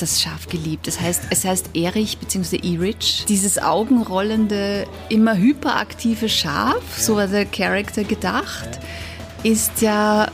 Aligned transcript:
das 0.00 0.20
Schaf 0.20 0.48
geliebt. 0.48 0.86
Das 0.86 1.00
heißt, 1.00 1.24
es 1.30 1.44
heißt 1.44 1.70
Erich 1.74 2.18
bzw. 2.18 2.56
Erich. 2.56 3.24
Dieses 3.28 3.58
augenrollende, 3.58 4.86
immer 5.08 5.36
hyperaktive 5.36 6.28
Schaf, 6.28 6.82
so 6.96 7.16
war 7.16 7.26
der 7.26 7.46
Charakter 7.46 8.04
gedacht, 8.04 8.80
ist 9.42 9.80
ja 9.82 10.28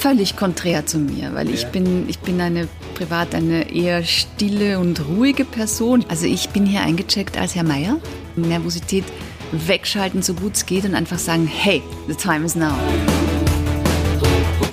völlig 0.00 0.36
konträr 0.36 0.86
zu 0.86 0.98
mir, 0.98 1.34
weil 1.34 1.50
ich 1.50 1.66
bin, 1.66 2.08
ich 2.08 2.18
bin 2.20 2.40
eine 2.40 2.68
privat 2.94 3.34
eine 3.34 3.72
eher 3.72 4.04
stille 4.04 4.78
und 4.78 5.06
ruhige 5.06 5.44
Person. 5.44 6.04
Also 6.08 6.26
ich 6.26 6.50
bin 6.50 6.66
hier 6.66 6.80
eingecheckt 6.80 7.36
als 7.36 7.54
Herr 7.54 7.64
Meier. 7.64 7.98
Nervosität 8.36 9.04
wegschalten, 9.52 10.22
so 10.22 10.34
gut 10.34 10.56
es 10.56 10.66
geht 10.66 10.84
und 10.84 10.94
einfach 10.94 11.18
sagen, 11.18 11.46
hey, 11.46 11.82
the 12.06 12.14
time 12.14 12.44
is 12.44 12.54
now. 12.54 12.74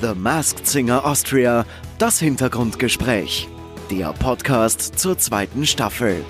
The 0.01 0.13
Masked 0.15 0.67
Singer 0.67 1.05
Austria, 1.05 1.65
das 1.97 2.19
Hintergrundgespräch. 2.19 3.47
Der 3.91 4.13
Podcast 4.13 4.97
zur 4.97 5.15
zweiten 5.19 5.67
Staffel. 5.67 6.25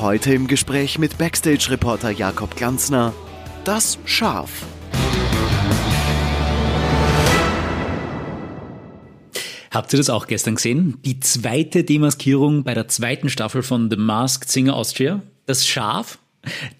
Heute 0.00 0.32
im 0.32 0.46
Gespräch 0.46 0.98
mit 0.98 1.18
Backstage-Reporter 1.18 2.10
Jakob 2.10 2.56
Glanzner. 2.56 3.12
Das 3.64 3.98
Schaf. 4.06 4.64
Habt 9.70 9.92
ihr 9.92 9.98
das 9.98 10.08
auch 10.08 10.26
gestern 10.26 10.54
gesehen? 10.54 10.96
Die 11.04 11.20
zweite 11.20 11.84
Demaskierung 11.84 12.64
bei 12.64 12.72
der 12.72 12.88
zweiten 12.88 13.28
Staffel 13.28 13.62
von 13.62 13.90
The 13.90 13.96
Masked 13.96 14.50
Singer 14.50 14.74
Austria. 14.74 15.20
Das 15.44 15.66
Schaf, 15.66 16.18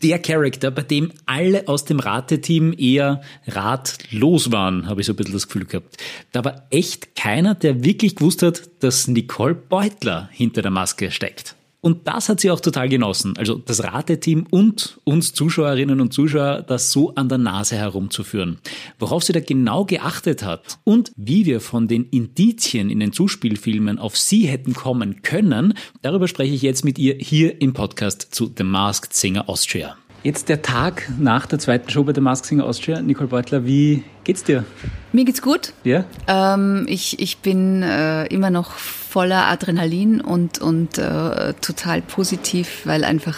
der 0.02 0.18
Charakter, 0.18 0.70
bei 0.70 0.82
dem 0.82 1.12
alle 1.26 1.66
aus 1.68 1.84
dem 1.84 1.98
Rateteam 2.00 2.74
eher 2.76 3.20
ratlos 3.46 4.52
waren, 4.52 4.88
habe 4.88 5.00
ich 5.00 5.06
so 5.06 5.12
ein 5.12 5.16
bisschen 5.16 5.34
das 5.34 5.46
Gefühl 5.46 5.66
gehabt. 5.66 5.96
Da 6.32 6.44
war 6.44 6.66
echt 6.70 7.16
keiner, 7.16 7.54
der 7.54 7.82
wirklich 7.84 8.16
gewusst 8.16 8.42
hat, 8.42 8.62
dass 8.80 9.08
Nicole 9.08 9.54
Beutler 9.54 10.28
hinter 10.32 10.62
der 10.62 10.70
Maske 10.70 11.10
steckt. 11.10 11.55
Und 11.86 12.08
das 12.08 12.28
hat 12.28 12.40
sie 12.40 12.50
auch 12.50 12.58
total 12.58 12.88
genossen. 12.88 13.34
Also 13.38 13.54
das 13.54 13.84
Rateteam 13.84 14.48
und 14.50 14.98
uns 15.04 15.34
Zuschauerinnen 15.34 16.00
und 16.00 16.12
Zuschauer, 16.12 16.62
das 16.66 16.90
so 16.90 17.14
an 17.14 17.28
der 17.28 17.38
Nase 17.38 17.76
herumzuführen. 17.76 18.58
Worauf 18.98 19.22
sie 19.22 19.32
da 19.32 19.38
genau 19.38 19.84
geachtet 19.84 20.42
hat 20.42 20.80
und 20.82 21.12
wie 21.14 21.46
wir 21.46 21.60
von 21.60 21.86
den 21.86 22.06
Indizien 22.06 22.90
in 22.90 22.98
den 22.98 23.12
Zuspielfilmen 23.12 24.00
auf 24.00 24.18
sie 24.18 24.48
hätten 24.48 24.74
kommen 24.74 25.22
können, 25.22 25.74
darüber 26.02 26.26
spreche 26.26 26.54
ich 26.56 26.62
jetzt 26.62 26.84
mit 26.84 26.98
ihr 26.98 27.14
hier 27.20 27.62
im 27.62 27.72
Podcast 27.72 28.34
zu 28.34 28.52
The 28.58 28.64
Masked 28.64 29.14
Singer 29.14 29.48
Austria. 29.48 29.96
Jetzt 30.26 30.48
der 30.48 30.60
Tag 30.60 31.08
nach 31.20 31.46
der 31.46 31.60
zweiten 31.60 31.88
Show 31.88 32.02
bei 32.02 32.12
The 32.12 32.20
Masked 32.20 32.46
Singer 32.46 32.64
Austria. 32.64 33.00
Nicole 33.00 33.28
Beutler, 33.28 33.64
wie 33.64 34.02
geht's 34.24 34.42
dir? 34.42 34.64
Mir 35.12 35.24
geht's 35.24 35.40
gut. 35.40 35.72
Ja? 35.84 36.04
Ähm, 36.26 36.84
ich, 36.88 37.20
ich 37.20 37.38
bin 37.38 37.84
äh, 37.84 38.26
immer 38.26 38.50
noch 38.50 38.72
voller 38.72 39.46
Adrenalin 39.46 40.20
und, 40.20 40.58
und 40.58 40.98
äh, 40.98 41.54
total 41.60 42.02
positiv, 42.02 42.80
weil 42.86 43.04
einfach 43.04 43.36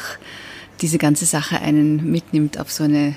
diese 0.80 0.96
ganze 0.96 1.26
Sache 1.26 1.60
einen 1.60 2.10
mitnimmt 2.10 2.58
auf 2.58 2.72
so 2.72 2.84
eine 2.84 3.14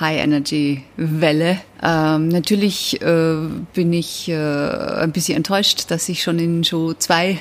High-Energy-Welle. 0.00 1.58
Ähm, 1.82 2.28
natürlich 2.28 3.02
äh, 3.02 3.36
bin 3.74 3.92
ich 3.92 4.30
äh, 4.30 4.34
ein 4.34 5.12
bisschen 5.12 5.36
enttäuscht, 5.36 5.90
dass 5.90 6.08
ich 6.08 6.22
schon 6.22 6.38
in 6.38 6.64
Show 6.64 6.94
2 6.94 7.38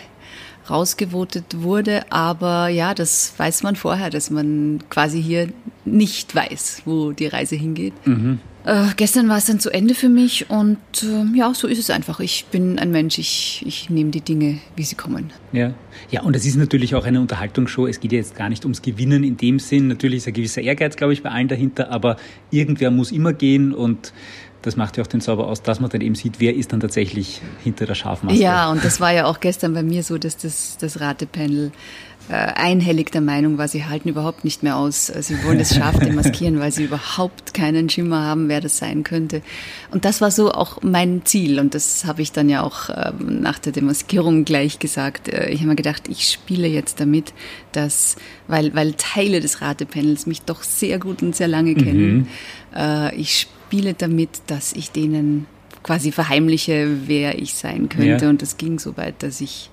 rausgevotet 0.69 1.61
wurde, 1.61 2.11
aber 2.11 2.67
ja, 2.67 2.93
das 2.93 3.33
weiß 3.37 3.63
man 3.63 3.75
vorher, 3.75 4.09
dass 4.09 4.29
man 4.29 4.79
quasi 4.89 5.21
hier 5.21 5.49
nicht 5.85 6.35
weiß, 6.35 6.83
wo 6.85 7.11
die 7.11 7.27
Reise 7.27 7.55
hingeht. 7.55 7.93
Mhm. 8.05 8.39
Äh, 8.65 8.87
gestern 8.97 9.29
war 9.29 9.37
es 9.37 9.45
dann 9.45 9.59
zu 9.59 9.69
Ende 9.71 9.95
für 9.95 10.09
mich 10.09 10.49
und 10.49 10.77
äh, 11.01 11.37
ja, 11.37 11.53
so 11.53 11.67
ist 11.67 11.79
es 11.79 11.89
einfach. 11.89 12.19
Ich 12.19 12.45
bin 12.51 12.77
ein 12.77 12.91
Mensch, 12.91 13.17
ich, 13.17 13.63
ich 13.65 13.89
nehme 13.89 14.11
die 14.11 14.21
Dinge, 14.21 14.59
wie 14.75 14.83
sie 14.83 14.95
kommen. 14.95 15.31
Ja. 15.53 15.73
ja, 16.11 16.21
und 16.21 16.35
es 16.35 16.45
ist 16.45 16.57
natürlich 16.57 16.93
auch 16.93 17.05
eine 17.05 17.21
Unterhaltungsshow. 17.21 17.87
Es 17.87 17.99
geht 17.99 18.11
ja 18.11 18.17
jetzt 18.17 18.35
gar 18.35 18.49
nicht 18.49 18.65
ums 18.65 18.81
Gewinnen 18.81 19.23
in 19.23 19.37
dem 19.37 19.59
Sinn. 19.59 19.87
Natürlich 19.87 20.17
ist 20.17 20.27
ein 20.27 20.33
gewisser 20.33 20.61
Ehrgeiz, 20.61 20.97
glaube 20.97 21.13
ich, 21.13 21.23
bei 21.23 21.31
allen 21.31 21.47
dahinter, 21.47 21.89
aber 21.89 22.17
irgendwer 22.51 22.91
muss 22.91 23.11
immer 23.11 23.31
gehen 23.31 23.73
und 23.73 24.13
das 24.61 24.75
macht 24.75 24.97
ja 24.97 25.03
auch 25.03 25.07
den 25.07 25.21
Zauber 25.21 25.47
aus, 25.47 25.61
dass 25.61 25.79
man 25.79 25.89
dann 25.89 26.01
eben 26.01 26.15
sieht, 26.15 26.39
wer 26.39 26.55
ist 26.55 26.73
dann 26.73 26.79
tatsächlich 26.79 27.41
hinter 27.63 27.85
der 27.85 27.95
Schafmaske. 27.95 28.37
Ja, 28.37 28.69
und 28.71 28.83
das 28.83 28.99
war 28.99 29.11
ja 29.13 29.25
auch 29.25 29.39
gestern 29.39 29.73
bei 29.73 29.83
mir 29.83 30.03
so, 30.03 30.17
dass 30.17 30.37
das, 30.37 30.77
das 30.77 30.99
Ratepanel 30.99 31.71
äh, 32.29 32.33
einhellig 32.33 33.11
der 33.11 33.21
Meinung 33.21 33.57
war, 33.57 33.67
sie 33.67 33.85
halten 33.85 34.09
überhaupt 34.09 34.43
nicht 34.43 34.61
mehr 34.61 34.75
aus. 34.75 35.07
Sie 35.07 35.43
wollen 35.43 35.57
das 35.57 35.73
Schaf 35.73 35.97
demaskieren, 35.97 36.59
weil 36.59 36.71
sie 36.71 36.83
überhaupt 36.83 37.55
keinen 37.55 37.89
Schimmer 37.89 38.23
haben, 38.23 38.49
wer 38.49 38.61
das 38.61 38.77
sein 38.77 39.03
könnte. 39.03 39.41
Und 39.91 40.05
das 40.05 40.21
war 40.21 40.29
so 40.29 40.51
auch 40.51 40.83
mein 40.83 41.21
Ziel. 41.25 41.59
Und 41.59 41.73
das 41.73 42.05
habe 42.05 42.21
ich 42.21 42.31
dann 42.31 42.47
ja 42.49 42.61
auch 42.61 42.89
ähm, 42.89 43.41
nach 43.41 43.57
der 43.57 43.71
Demaskierung 43.71 44.45
gleich 44.45 44.77
gesagt. 44.77 45.27
Äh, 45.27 45.49
ich 45.49 45.61
habe 45.61 45.69
mir 45.69 45.75
gedacht, 45.75 46.07
ich 46.07 46.29
spiele 46.29 46.67
jetzt 46.67 46.99
damit, 46.99 47.33
dass, 47.71 48.15
weil, 48.47 48.75
weil 48.75 48.93
Teile 48.93 49.39
des 49.39 49.61
Ratepanels 49.61 50.27
mich 50.27 50.43
doch 50.43 50.61
sehr 50.61 50.99
gut 50.99 51.23
und 51.23 51.35
sehr 51.35 51.47
lange 51.47 51.73
kennen, 51.73 52.17
mhm. 52.17 52.27
äh, 52.75 53.15
ich 53.15 53.39
spiele 53.39 53.58
damit, 54.01 54.29
dass 54.47 54.73
ich 54.73 54.91
denen 54.91 55.45
quasi 55.83 56.11
verheimliche, 56.11 56.87
wer 57.07 57.39
ich 57.39 57.53
sein 57.53 57.89
könnte. 57.89 58.25
Ja. 58.25 58.29
Und 58.29 58.41
das 58.41 58.57
ging 58.57 58.79
so 58.79 58.97
weit, 58.97 59.23
dass 59.23 59.41
ich 59.41 59.69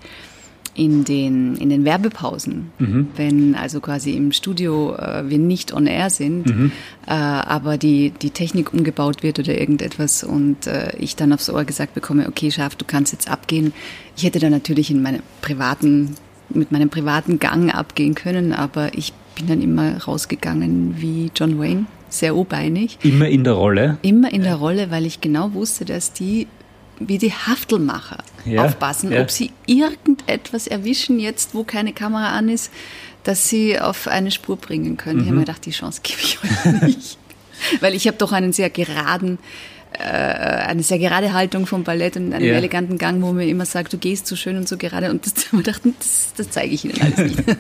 in 0.77 1.05
den, 1.05 1.57
in 1.57 1.71
den 1.71 1.85
Werbepausen, 1.85 2.71
mhm. 2.79 3.09
wenn 3.17 3.55
also 3.55 3.81
quasi 3.81 4.13
im 4.13 4.31
Studio 4.33 4.95
äh, 4.95 5.29
wir 5.29 5.39
nicht 5.39 5.73
on 5.73 5.87
air 5.87 6.11
sind, 6.11 6.47
mhm. 6.47 6.71
äh, 7.07 7.13
aber 7.13 7.79
die, 7.79 8.11
die 8.11 8.31
Technik 8.31 8.75
umgebaut 8.75 9.23
wird 9.23 9.39
oder 9.39 9.59
irgendetwas 9.59 10.23
und 10.23 10.67
äh, 10.67 10.95
ich 10.99 11.17
dann 11.17 11.33
aufs 11.33 11.49
Ohr 11.49 11.65
gesagt 11.65 11.95
bekomme, 11.95 12.29
okay, 12.29 12.51
Schaf, 12.51 12.75
du 12.77 12.85
kannst 12.85 13.13
jetzt 13.13 13.31
abgehen. 13.31 13.73
Ich 14.17 14.25
hätte 14.25 14.39
dann 14.39 14.53
natürlich 14.53 14.91
in 14.91 15.03
meinem 15.03 15.23
privaten, 15.41 16.15
mit 16.51 16.71
meinem 16.71 16.91
privaten 16.91 17.39
Gang 17.39 17.75
abgehen 17.75 18.15
können, 18.15 18.53
aber 18.53 18.97
ich 18.97 19.15
bin 19.35 19.47
dann 19.47 19.63
immer 19.63 20.03
rausgegangen 20.05 20.97
wie 20.99 21.31
John 21.35 21.59
Wayne, 21.59 21.87
sehr 22.09 22.37
obeinig. 22.37 22.99
Immer 23.03 23.29
in 23.29 23.45
der 23.45 23.55
Rolle? 23.55 23.99
Immer 24.03 24.33
in 24.33 24.43
der 24.43 24.57
Rolle, 24.57 24.91
weil 24.91 25.07
ich 25.07 25.21
genau 25.21 25.53
wusste, 25.55 25.85
dass 25.85 26.13
die 26.13 26.47
wie 26.99 27.19
die 27.19 27.33
Haftelmacher 27.33 28.19
ja, 28.45 28.65
aufpassen, 28.65 29.13
ja. 29.13 29.21
ob 29.21 29.31
sie 29.31 29.51
irgendetwas 29.67 30.67
erwischen 30.67 31.19
jetzt, 31.19 31.55
wo 31.55 31.65
keine 31.65 31.93
Kamera 31.93 32.31
an 32.31 32.49
ist, 32.49 32.73
dass 33.25 33.49
sie 33.49 33.79
auf 33.79 34.07
eine 34.09 34.31
Spur 34.31 34.57
bringen 34.57 34.97
können. 34.97 35.17
Mhm. 35.17 35.23
Ich 35.23 35.27
habe 35.27 35.37
mir 35.37 35.45
gedacht, 35.45 35.67
die 35.67 35.73
Chance 35.73 36.01
gebe 36.03 36.21
ich 36.21 36.39
euch 36.43 36.83
nicht. 36.83 37.19
Weil 37.81 37.95
ich 37.95 38.07
habe 38.07 38.17
doch 38.17 38.33
einen 38.33 38.53
sehr 38.53 38.71
geraden, 38.71 39.39
äh, 39.93 40.03
eine 40.03 40.83
sehr 40.83 40.99
gerade 40.99 41.33
Haltung 41.33 41.67
vom 41.67 41.85
Ballett 41.85 42.17
und 42.17 42.33
einen 42.33 42.45
ja. 42.45 42.55
eleganten 42.55 42.99
Gang, 42.99 43.23
wo 43.23 43.33
mir 43.33 43.47
immer 43.47 43.67
sagt, 43.67 43.93
du 43.93 43.99
gehst 43.99 44.27
so 44.27 44.37
schön 44.37 44.57
und 44.57 44.69
so 44.69 44.77
gerade. 44.77 45.11
Und 45.11 45.27
das, 45.27 45.35
wir 45.53 45.63
dachten, 45.63 45.95
das, 45.99 46.33
das 46.37 46.51
zeige 46.51 46.75
ich 46.75 46.85
Ihnen 46.85 47.01
alles 47.01 47.19
nicht. 47.19 47.45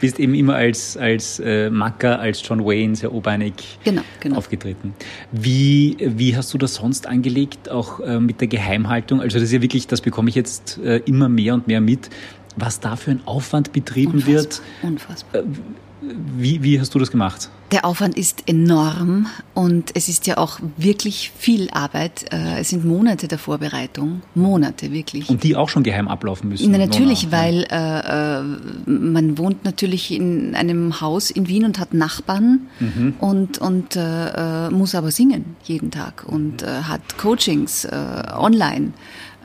bist 0.00 0.18
eben 0.18 0.34
immer 0.34 0.54
als, 0.54 0.96
als 0.96 1.40
äh, 1.40 1.70
Macker, 1.70 2.18
als 2.20 2.46
John 2.46 2.64
Wayne 2.64 2.96
sehr 2.96 3.12
obeinig 3.12 3.78
genau, 3.84 4.02
genau. 4.20 4.36
aufgetreten. 4.36 4.94
Wie, 5.32 5.96
wie 6.00 6.36
hast 6.36 6.52
du 6.54 6.58
das 6.58 6.74
sonst 6.74 7.06
angelegt, 7.06 7.68
auch 7.70 8.00
äh, 8.00 8.20
mit 8.20 8.40
der 8.40 8.48
Geheimhaltung? 8.48 9.20
Also 9.20 9.38
das 9.38 9.44
ist 9.44 9.52
ja 9.52 9.62
wirklich, 9.62 9.86
das 9.86 10.00
bekomme 10.00 10.28
ich 10.28 10.34
jetzt 10.34 10.78
äh, 10.78 10.98
immer 11.06 11.28
mehr 11.28 11.54
und 11.54 11.66
mehr 11.66 11.80
mit, 11.80 12.10
was 12.56 12.80
da 12.80 12.96
für 12.96 13.12
ein 13.12 13.20
Aufwand 13.26 13.72
betrieben 13.72 14.14
Unfassbar. 14.14 14.34
wird. 14.34 14.62
Unfassbar. 14.82 15.42
Wie, 16.36 16.62
wie 16.62 16.80
hast 16.80 16.94
du 16.94 16.98
das 16.98 17.10
gemacht? 17.10 17.50
Der 17.72 17.84
Aufwand 17.84 18.16
ist 18.16 18.44
enorm 18.48 19.26
und 19.52 19.90
es 19.94 20.08
ist 20.08 20.28
ja 20.28 20.38
auch 20.38 20.60
wirklich 20.76 21.32
viel 21.36 21.68
Arbeit. 21.70 22.32
Äh, 22.32 22.60
es 22.60 22.68
sind 22.68 22.84
Monate 22.84 23.26
der 23.26 23.38
Vorbereitung, 23.38 24.22
Monate 24.36 24.92
wirklich. 24.92 25.28
Und 25.28 25.42
die 25.42 25.56
auch 25.56 25.68
schon 25.68 25.82
geheim 25.82 26.06
ablaufen 26.06 26.48
müssen? 26.48 26.70
Na, 26.70 26.78
natürlich, 26.78 27.32
weil 27.32 27.66
äh, 27.70 28.38
äh, 28.38 28.42
man 28.86 29.36
wohnt 29.36 29.64
natürlich 29.64 30.12
in 30.12 30.54
einem 30.54 31.00
Haus 31.00 31.30
in 31.30 31.48
Wien 31.48 31.64
und 31.64 31.80
hat 31.80 31.92
Nachbarn 31.92 32.68
mhm. 32.78 33.14
und, 33.18 33.58
und 33.58 33.96
äh, 33.96 34.66
äh 34.66 34.70
muss 34.70 34.94
aber 34.94 35.10
singen 35.10 35.56
jeden 35.64 35.90
Tag 35.90 36.24
und 36.26 36.62
äh, 36.62 36.66
hat 36.66 37.18
Coachings 37.18 37.86
online. 38.36 38.92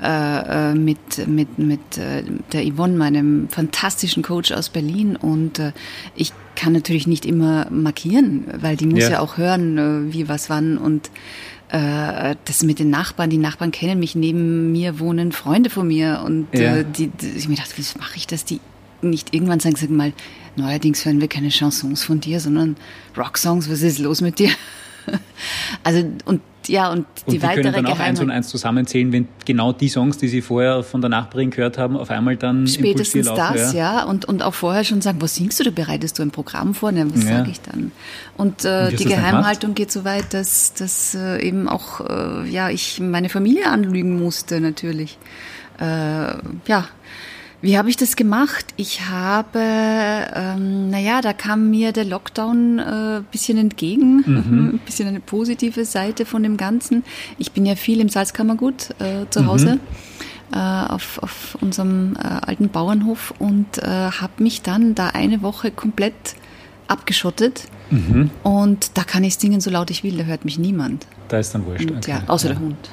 Äh, 0.01 0.73
mit, 0.73 1.28
mit, 1.28 1.59
mit 1.59 1.97
äh, 2.00 2.23
der 2.53 2.63
Yvonne, 2.66 2.97
meinem 2.97 3.50
fantastischen 3.50 4.24
Coach 4.24 4.51
aus 4.51 4.69
Berlin. 4.69 5.15
Und 5.15 5.59
äh, 5.59 5.74
ich 6.15 6.33
kann 6.56 6.74
natürlich 6.74 7.06
nicht 7.06 7.24
immer 7.24 7.68
markieren, 7.69 8.45
weil 8.59 8.77
die 8.77 8.88
muss 8.88 9.03
ja, 9.03 9.09
ja 9.12 9.19
auch 9.19 9.38
hören, 9.38 9.77
äh, 9.77 10.12
wie, 10.12 10.27
was, 10.27 10.50
wann. 10.50 10.80
Und 10.80 11.12
äh, 11.69 12.36
das 12.45 12.63
mit 12.63 12.80
den 12.80 12.89
Nachbarn, 12.89 13.30
die 13.30 13.38
Nachbarn 13.38 13.69
kennen 13.69 14.00
mich, 14.00 14.15
neben 14.15 14.71
mir 14.71 15.00
wohnen 15.00 15.31
Freunde 15.31 15.69
von 15.69 15.88
mir. 15.88 16.24
Und 16.25 16.48
ja. 16.51 16.77
äh, 16.77 16.86
die, 16.86 17.09
die, 17.09 17.27
ich 17.38 17.48
mir 17.48 17.57
dachte, 17.57 17.77
wie 17.77 18.00
mache 18.00 18.18
ich 18.18 18.25
das? 18.25 18.44
Die 18.44 18.59
nicht 19.03 19.36
irgendwann 19.36 19.59
sagen, 19.59 19.75
sag 19.75 19.92
mal, 19.92 20.13
neuerdings 20.56 21.06
hören 21.06 21.21
wir 21.21 21.27
keine 21.27 21.50
Chansons 21.50 22.03
von 22.03 22.19
dir, 22.19 22.39
sondern 22.39 22.75
Rocksongs, 23.15 23.69
was 23.69 23.83
ist 23.83 24.00
los 24.00 24.21
mit 24.21 24.39
dir? 24.39 24.50
also, 25.83 26.06
und 26.25 26.42
ja, 26.68 26.92
und 26.92 27.06
die, 27.06 27.24
und 27.25 27.33
die 27.33 27.42
weitere 27.42 27.63
können 27.63 27.74
dann 27.74 27.86
auch 27.88 28.00
eins 28.00 28.19
und 28.19 28.30
eins 28.30 28.48
zusammenzählen, 28.48 29.12
wenn 29.12 29.27
genau 29.45 29.74
die 29.74 29.89
Songs, 29.89 30.18
die 30.18 30.27
sie 30.27 30.42
vorher 30.42 30.83
von 30.83 31.01
der 31.01 31.09
Nachbarin 31.09 31.50
gehört 31.50 31.77
haben, 31.77 31.98
auf 31.98 32.12
einmal 32.12 32.38
dann 32.38 32.68
Spätestens 32.68 33.25
laufen, 33.25 33.56
das, 33.56 33.74
ja. 33.74 34.00
ja. 34.00 34.03
Und, 34.03 34.25
und 34.25 34.44
auch 34.44 34.53
vorher 34.53 34.83
schon 34.83 35.01
sagen, 35.01 35.21
was 35.21 35.36
singst 35.36 35.59
du, 35.59 35.63
da 35.63 35.71
bereitest 35.71 36.19
du 36.19 36.24
ein 36.24 36.31
Programm 36.31 36.74
vor? 36.74 36.92
Ne, 36.92 37.07
was 37.13 37.24
ja. 37.24 37.38
sage 37.38 37.51
ich 37.51 37.62
dann? 37.62 37.92
Und, 38.38 38.65
äh, 38.65 38.89
und 38.92 39.00
die 39.00 39.06
Geheimhaltung 39.06 39.74
geht 39.74 39.92
so 39.92 40.06
weit, 40.06 40.33
dass, 40.33 40.74
dass 40.74 41.15
äh, 41.15 41.42
eben 41.45 41.68
auch, 41.68 42.01
äh, 42.01 42.48
ja, 42.50 42.69
ich 42.69 43.00
meine 43.00 43.30
Familie 43.30 43.68
anlügen 43.68 44.19
musste, 44.19 44.62
natürlich. 44.62 45.18
Äh, 45.80 45.83
ja, 45.83 46.88
Wie 47.62 47.78
habe 47.78 47.90
ich 47.90 47.98
das 47.98 48.16
gemacht? 48.16 48.66
Ich 48.75 49.08
habe, 49.08 49.60
ähm, 49.60 50.90
naja, 50.90 51.22
da 51.22 51.31
kam 51.31 51.69
mir 51.69 51.92
der 51.92 52.06
Lockdown 52.06 52.80
ein 52.80 53.19
äh, 53.19 53.24
bisschen 53.31 53.58
entgegen, 53.58 54.16
mhm. 54.25 54.69
ein 54.74 54.80
bisschen 54.84 55.08
eine 55.08 55.19
positive 55.19 55.86
Seite 55.86 56.25
von 56.25 56.42
dem 56.42 56.58
Ganzen. 56.58 57.04
Ich 57.38 57.52
bin 57.52 57.66
ja 57.66 57.75
viel 57.75 58.00
im 58.00 58.10
Salzkammergut 58.10 58.90
äh, 59.00 59.30
zu 59.30 59.46
Hause. 59.46 59.75
Mhm. 59.75 59.80
Äh, 60.54 60.58
auf, 60.58 61.19
auf 61.24 61.58
unserem 61.62 62.18
äh, 62.18 62.28
alten 62.28 62.68
Bauernhof 62.68 63.34
und 63.40 63.78
äh, 63.78 63.86
habe 63.88 64.44
mich 64.44 64.62
dann 64.62 64.96
da 64.96 65.08
eine 65.08 65.42
Woche 65.42 65.72
komplett 65.72 66.36
abgeschottet. 66.88 67.69
Mhm. 67.90 68.31
Und 68.44 68.98
da 68.98 69.04
kann 69.04 69.24
ich 69.24 69.36
singen, 69.36 69.62
so 69.62 69.69
laut 69.69 69.90
ich 69.92 70.04
will, 70.04 70.18
da 70.18 70.24
hört 70.24 70.44
mich 70.44 70.60
niemand. 70.60 71.08
Da 71.30 71.40
ist 71.40 71.56
dann 71.56 71.66
wurscht. 71.66 71.90
Okay. 71.90 72.12
Ja, 72.12 72.24
außer 72.28 72.50
ja. 72.50 72.56
der 72.56 72.62
Hund. 72.62 72.90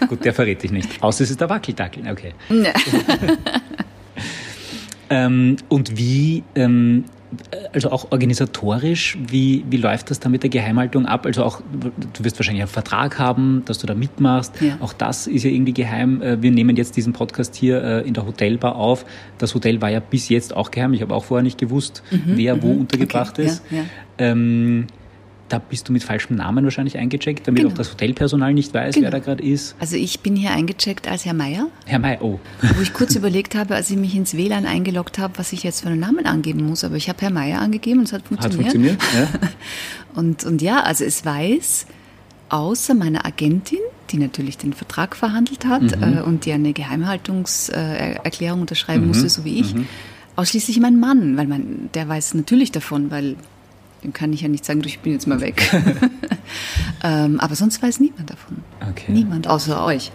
Gut, 0.08 0.24
der 0.24 0.34
verrät 0.34 0.62
dich 0.64 0.72
nicht. 0.72 1.00
Außer 1.00 1.22
es 1.22 1.30
ist 1.30 1.40
der 1.40 1.48
Wackeldackel, 1.48 2.10
okay. 2.10 2.34
Ja. 2.50 2.72
Ähm, 5.10 5.56
und 5.68 5.98
wie, 5.98 6.42
ähm, 6.54 7.04
also 7.72 7.90
auch 7.90 8.10
organisatorisch, 8.10 9.18
wie, 9.28 9.64
wie 9.68 9.76
läuft 9.76 10.10
das 10.10 10.20
dann 10.20 10.32
mit 10.32 10.42
der 10.42 10.50
Geheimhaltung 10.50 11.06
ab? 11.06 11.26
Also 11.26 11.44
auch, 11.44 11.60
du 11.70 12.24
wirst 12.24 12.38
wahrscheinlich 12.38 12.62
einen 12.62 12.70
Vertrag 12.70 13.18
haben, 13.18 13.62
dass 13.66 13.78
du 13.78 13.86
da 13.86 13.94
mitmachst. 13.94 14.60
Ja. 14.60 14.78
Auch 14.80 14.92
das 14.92 15.26
ist 15.26 15.44
ja 15.44 15.50
irgendwie 15.50 15.72
geheim. 15.72 16.22
Äh, 16.22 16.42
wir 16.42 16.50
nehmen 16.50 16.76
jetzt 16.76 16.96
diesen 16.96 17.12
Podcast 17.12 17.54
hier 17.54 17.82
äh, 17.82 18.08
in 18.08 18.14
der 18.14 18.26
Hotelbar 18.26 18.76
auf. 18.76 19.04
Das 19.38 19.54
Hotel 19.54 19.80
war 19.80 19.90
ja 19.90 20.00
bis 20.00 20.28
jetzt 20.28 20.54
auch 20.54 20.70
geheim. 20.70 20.94
Ich 20.94 21.02
habe 21.02 21.14
auch 21.14 21.24
vorher 21.24 21.42
nicht 21.42 21.58
gewusst, 21.58 22.02
mhm, 22.10 22.22
wer 22.26 22.62
wo 22.62 22.72
mhm. 22.72 22.80
untergebracht 22.80 23.38
okay. 23.38 23.46
ist. 23.46 23.62
Ja, 23.70 23.78
ja. 23.78 23.84
Ähm, 24.18 24.86
da 25.48 25.58
bist 25.58 25.88
du 25.88 25.92
mit 25.92 26.02
falschem 26.02 26.36
Namen 26.36 26.64
wahrscheinlich 26.64 26.98
eingecheckt, 26.98 27.46
damit 27.46 27.62
genau. 27.62 27.72
auch 27.72 27.76
das 27.76 27.92
Hotelpersonal 27.92 28.52
nicht 28.52 28.74
weiß, 28.74 28.94
genau. 28.94 29.04
wer 29.04 29.10
da 29.12 29.18
gerade 29.20 29.42
ist. 29.42 29.76
Also 29.78 29.96
ich 29.96 30.20
bin 30.20 30.34
hier 30.34 30.50
eingecheckt 30.50 31.08
als 31.08 31.24
Herr 31.24 31.34
Meier. 31.34 31.68
Herr 31.84 31.98
Meier, 31.98 32.22
oh. 32.22 32.40
Wo 32.62 32.82
ich 32.82 32.92
kurz 32.92 33.14
überlegt 33.16 33.54
habe, 33.54 33.74
als 33.74 33.90
ich 33.90 33.96
mich 33.96 34.16
ins 34.16 34.36
WLAN 34.36 34.66
eingeloggt 34.66 35.18
habe, 35.18 35.38
was 35.38 35.52
ich 35.52 35.62
jetzt 35.62 35.82
für 35.82 35.88
einen 35.88 36.00
Namen 36.00 36.26
angeben 36.26 36.64
muss. 36.64 36.82
Aber 36.82 36.96
ich 36.96 37.08
habe 37.08 37.20
Herr 37.20 37.30
Meier 37.30 37.60
angegeben 37.60 38.00
und 38.00 38.06
es 38.06 38.12
hat 38.12 38.26
funktioniert. 38.26 38.66
Hat 38.66 38.72
funktioniert, 38.72 39.02
ja. 39.42 39.48
und, 40.14 40.44
und 40.44 40.62
ja, 40.62 40.82
also 40.82 41.04
es 41.04 41.24
weiß, 41.24 41.86
außer 42.48 42.94
meiner 42.94 43.24
Agentin, 43.24 43.78
die 44.10 44.18
natürlich 44.18 44.58
den 44.58 44.72
Vertrag 44.72 45.14
verhandelt 45.14 45.64
hat 45.64 45.82
mhm. 45.82 46.18
äh, 46.18 46.20
und 46.22 46.44
die 46.44 46.52
eine 46.52 46.72
Geheimhaltungserklärung 46.72 48.62
unterschreiben 48.62 49.02
mhm. 49.02 49.08
musste, 49.08 49.28
so 49.28 49.44
wie 49.44 49.60
ich, 49.60 49.74
mhm. 49.74 49.86
ausschließlich 50.34 50.80
mein 50.80 50.98
Mann, 50.98 51.36
weil 51.36 51.46
mein, 51.46 51.88
der 51.94 52.08
weiß 52.08 52.34
natürlich 52.34 52.72
davon, 52.72 53.10
weil 53.10 53.36
dem 54.06 54.12
kann 54.12 54.32
ich 54.32 54.40
ja 54.42 54.48
nicht 54.48 54.64
sagen, 54.64 54.82
ich 54.84 55.00
bin 55.00 55.12
jetzt 55.12 55.26
mal 55.26 55.40
weg. 55.40 55.70
ähm, 57.04 57.40
aber 57.40 57.54
sonst 57.54 57.82
weiß 57.82 58.00
niemand 58.00 58.30
davon. 58.30 58.58
Okay. 58.90 59.12
Niemand, 59.12 59.48
außer 59.48 59.84
euch 59.84 60.12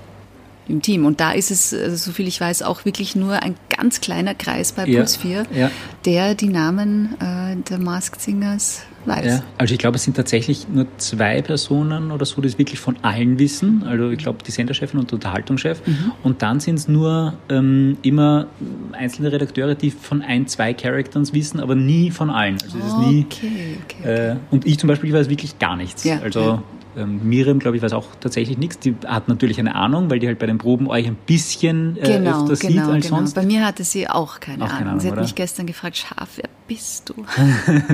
im 0.67 0.81
Team. 0.81 1.05
Und 1.05 1.19
da 1.19 1.31
ist 1.31 1.51
es, 1.51 1.73
äh, 1.73 1.95
soviel 1.95 2.27
ich 2.27 2.39
weiß, 2.39 2.63
auch 2.63 2.85
wirklich 2.85 3.15
nur 3.15 3.41
ein 3.41 3.55
ganz 3.69 4.01
kleiner 4.01 4.35
Kreis 4.35 4.71
bei 4.71 4.85
Puls 4.85 5.17
4, 5.17 5.45
ja. 5.53 5.71
der 6.05 6.35
die 6.35 6.49
Namen 6.49 7.15
äh, 7.19 7.55
der 7.69 7.79
Masked 7.79 8.21
Singers 8.21 8.83
weiß. 9.05 9.25
Ja, 9.25 9.43
also 9.57 9.73
ich 9.73 9.79
glaube, 9.79 9.95
es 9.95 10.03
sind 10.03 10.15
tatsächlich 10.15 10.67
nur 10.69 10.85
zwei 10.97 11.41
Personen 11.41 12.11
oder 12.11 12.25
so, 12.25 12.41
die 12.41 12.47
es 12.47 12.57
wirklich 12.57 12.79
von 12.79 12.97
allen 13.01 13.39
wissen. 13.39 13.83
Also 13.83 14.09
ich 14.11 14.19
glaube, 14.19 14.39
die 14.45 14.51
Senderchefin 14.51 14.99
und 14.99 15.09
der 15.09 15.15
Unterhaltungschef. 15.15 15.85
Mhm. 15.85 16.11
Und 16.23 16.41
dann 16.41 16.59
sind 16.59 16.75
es 16.75 16.87
nur 16.87 17.33
ähm, 17.49 17.97
immer 18.01 18.47
einzelne 18.91 19.31
Redakteure, 19.31 19.75
die 19.75 19.91
von 19.91 20.21
ein, 20.21 20.47
zwei 20.47 20.73
Charakters 20.73 21.33
wissen, 21.33 21.59
aber 21.59 21.75
nie 21.75 22.11
von 22.11 22.29
allen. 22.29 22.57
Also 22.63 22.77
es 22.77 22.85
ist 22.85 22.97
nie. 22.99 23.25
Okay, 23.29 23.77
okay. 23.83 24.31
Äh, 24.31 24.35
und 24.51 24.65
ich 24.65 24.77
zum 24.79 24.87
Beispiel 24.87 25.11
weiß 25.13 25.29
wirklich 25.29 25.59
gar 25.59 25.75
nichts. 25.75 26.03
Ja, 26.03 26.19
also 26.19 26.39
ja. 26.39 26.63
Ähm, 26.97 27.21
Miriam, 27.23 27.59
glaube 27.59 27.77
ich, 27.77 27.83
weiß 27.83 27.93
auch 27.93 28.07
tatsächlich 28.19 28.57
nichts. 28.57 28.79
Die 28.79 28.95
hat 29.05 29.27
natürlich 29.27 29.59
eine 29.59 29.75
Ahnung, 29.75 30.09
weil 30.09 30.19
die 30.19 30.27
halt 30.27 30.39
bei 30.39 30.45
den 30.45 30.57
Proben 30.57 30.87
euch 30.87 31.07
ein 31.07 31.15
bisschen 31.15 31.97
äh, 31.97 32.17
genau, 32.17 32.43
öfter 32.43 32.67
genau, 32.67 32.83
sieht 32.83 32.93
als 32.93 33.05
genau. 33.05 33.17
sonst. 33.17 33.33
Bei 33.33 33.45
mir 33.45 33.65
hatte 33.65 33.83
sie 33.83 34.09
auch 34.09 34.39
keine, 34.39 34.63
auch 34.63 34.67
Ahnung. 34.67 34.77
keine 34.77 34.89
Ahnung. 34.89 34.99
Sie 34.99 35.07
hat 35.07 35.13
oder? 35.13 35.21
mich 35.21 35.35
gestern 35.35 35.65
gefragt, 35.65 35.97
Schaf, 35.97 36.29
wer 36.35 36.49
bist 36.67 37.09
du? 37.09 37.25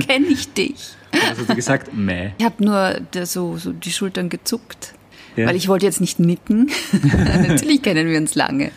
Kenne 0.06 0.26
ich 0.26 0.52
dich? 0.52 0.96
Was 1.12 1.38
hast 1.38 1.50
du 1.50 1.54
gesagt? 1.54 1.90
Meh. 1.94 2.30
Ich 2.38 2.44
habe 2.44 2.64
nur 2.64 3.00
so, 3.24 3.56
so 3.56 3.72
die 3.72 3.92
Schultern 3.92 4.28
gezuckt, 4.28 4.94
ja. 5.36 5.46
weil 5.46 5.56
ich 5.56 5.68
wollte 5.68 5.86
jetzt 5.86 6.00
nicht 6.00 6.18
nicken. 6.18 6.70
natürlich 7.48 7.82
kennen 7.82 8.08
wir 8.08 8.18
uns 8.18 8.34
lange, 8.34 8.72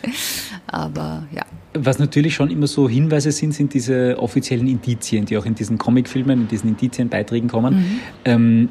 aber 0.66 1.24
ja. 1.32 1.42
Was 1.74 1.98
natürlich 1.98 2.34
schon 2.34 2.50
immer 2.50 2.66
so 2.66 2.88
Hinweise 2.88 3.32
sind, 3.32 3.54
sind 3.54 3.72
diese 3.72 4.18
offiziellen 4.18 4.68
Indizien, 4.68 5.24
die 5.24 5.38
auch 5.38 5.46
in 5.46 5.54
diesen 5.54 5.78
Comicfilmen, 5.78 6.42
in 6.42 6.48
diesen 6.48 6.68
Indizienbeiträgen 6.68 7.48
kommen. 7.48 7.74
Mhm. 7.74 8.00
Ähm, 8.26 8.68